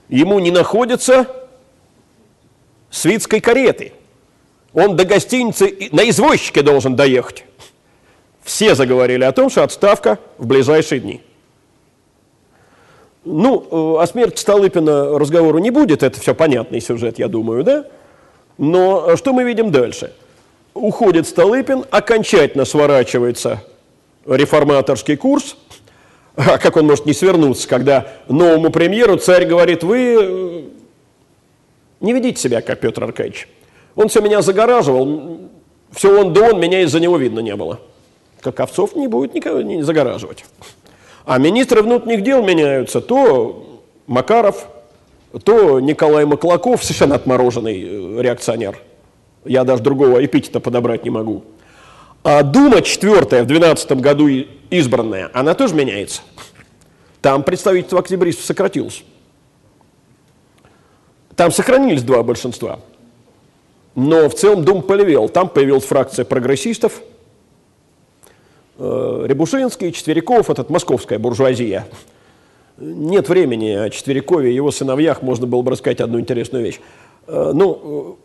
[0.09, 1.27] ему не находится
[2.89, 3.93] свитской кареты.
[4.73, 7.45] Он до гостиницы на извозчике должен доехать.
[8.43, 11.21] Все заговорили о том, что отставка в ближайшие дни.
[13.25, 17.85] Ну, э, о смерти Столыпина разговору не будет, это все понятный сюжет, я думаю, да?
[18.57, 20.13] Но что мы видим дальше?
[20.73, 23.63] Уходит Столыпин, окончательно сворачивается
[24.25, 25.57] реформаторский курс.
[26.37, 30.61] А как он может не свернуться, когда новому премьеру царь говорит, вы э,
[31.99, 33.47] не ведите себя, как Петр Аркадьевич.
[33.95, 35.39] Он все меня загораживал,
[35.91, 37.79] все он да он, меня из-за него видно не было.
[38.41, 40.45] Как овцов не будет никого не загораживать.
[41.25, 43.01] А министры внутренних дел меняются.
[43.01, 44.67] То Макаров,
[45.43, 48.79] то Николай Маклаков, совершенно отмороженный э, реакционер.
[49.43, 51.43] Я даже другого эпитета подобрать не могу.
[52.29, 54.27] А Дума четвертая в 2012 году
[54.69, 56.21] избранная, она тоже меняется.
[57.21, 59.03] Там представительство октябристов сократилось.
[61.35, 62.79] Там сохранились два большинства.
[63.95, 65.29] Но в целом Дум полевел.
[65.29, 67.01] Там появилась фракция прогрессистов–
[68.79, 71.87] Э, Рябушинский, Четверяков, этот московская буржуазия.
[72.77, 76.79] Нет времени о Четверякове и его сыновьях можно было бы рассказать одну интересную вещь.
[77.25, 78.19] Э, ну,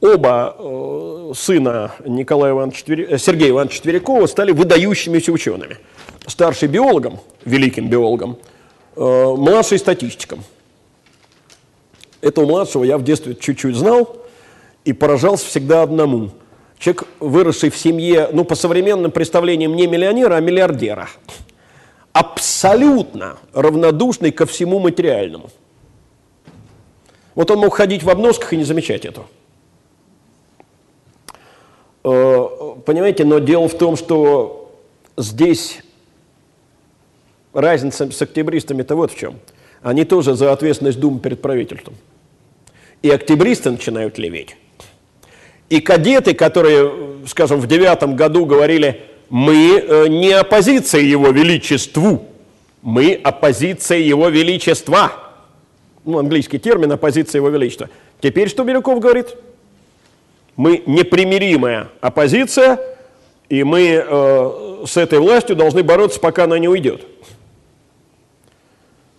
[0.00, 3.18] оба сына Николая Ивановича Четверя...
[3.18, 5.78] Сергея Ивановича Четверякова стали выдающимися учеными.
[6.26, 8.38] Старший биологом, великим биологом,
[8.96, 10.44] младший статистиком.
[12.20, 14.16] Этого младшего я в детстве чуть-чуть знал
[14.84, 16.30] и поражался всегда одному–
[16.78, 21.08] Человек, выросший в семье, ну, по современным представлениям, не миллионера, а миллиардера.
[22.12, 25.50] Абсолютно равнодушный ко всему материальному.
[27.34, 29.26] Вот он мог ходить в обносках и не замечать этого.
[32.08, 32.48] Э,
[32.84, 34.72] понимаете, но дело в том, что
[35.16, 35.82] здесь
[37.52, 39.40] разница с октябристами-то вот в чем.
[39.82, 41.94] Они тоже за ответственность Думы перед правительством.
[43.02, 44.56] И октябристы начинают леветь.
[45.68, 52.24] И кадеты, которые, скажем, в девятом году говорили, мы э, не оппозиция его величеству,
[52.82, 55.10] мы оппозиция его величества.
[56.04, 57.90] Ну, английский термин оппозиция его величества.
[58.20, 59.34] Теперь что Бирюков говорит?
[60.56, 62.80] Мы непримиримая оппозиция,
[63.48, 67.06] и мы э, с этой властью должны бороться, пока она не уйдет.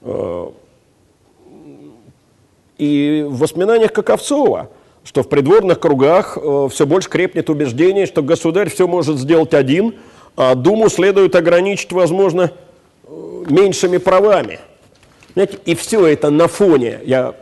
[0.01, 0.47] Э,
[2.77, 4.69] и в воспоминаниях Каковцова
[5.07, 9.95] что в придворных кругах э, все больше крепнет убеждение, что государь все может сделать один,
[10.35, 12.51] а Думу следует ограничить, возможно,
[13.05, 14.59] э, меньшими правами.
[15.33, 17.35] Знаете, и все это на фоне, я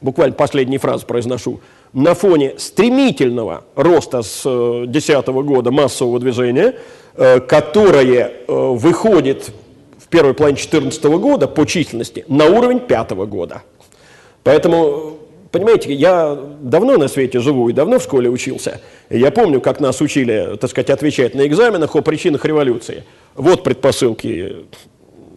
[0.00, 1.60] буквально последнюю фразу произношу,
[1.92, 6.74] на фоне стремительного роста с 2010 э, года массового движения,
[7.14, 9.50] э, которое э, выходит
[9.98, 13.62] в первой половине 2014 года по численности на уровень пятого года.
[14.42, 15.16] Поэтому
[15.50, 18.80] Понимаете, я давно на свете живу и давно в школе учился.
[19.08, 23.02] я помню, как нас учили, так сказать, отвечать на экзаменах о причинах революции.
[23.34, 24.66] Вот предпосылки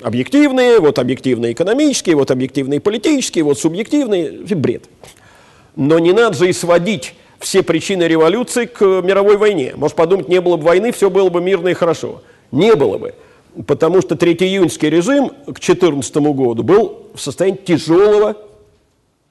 [0.03, 4.31] объективные, вот объективные экономические, вот объективные политические, вот субъективные.
[4.53, 4.84] Бред.
[5.76, 9.74] Но не надо же и сводить все причины революции к мировой войне.
[9.76, 12.22] Может подумать, не было бы войны, все было бы мирно и хорошо.
[12.52, 13.16] Не было бы.
[13.68, 18.38] Потому что третьеиюньский режим к 2014 году был в состоянии тяжелого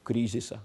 [0.05, 0.61] кризиса.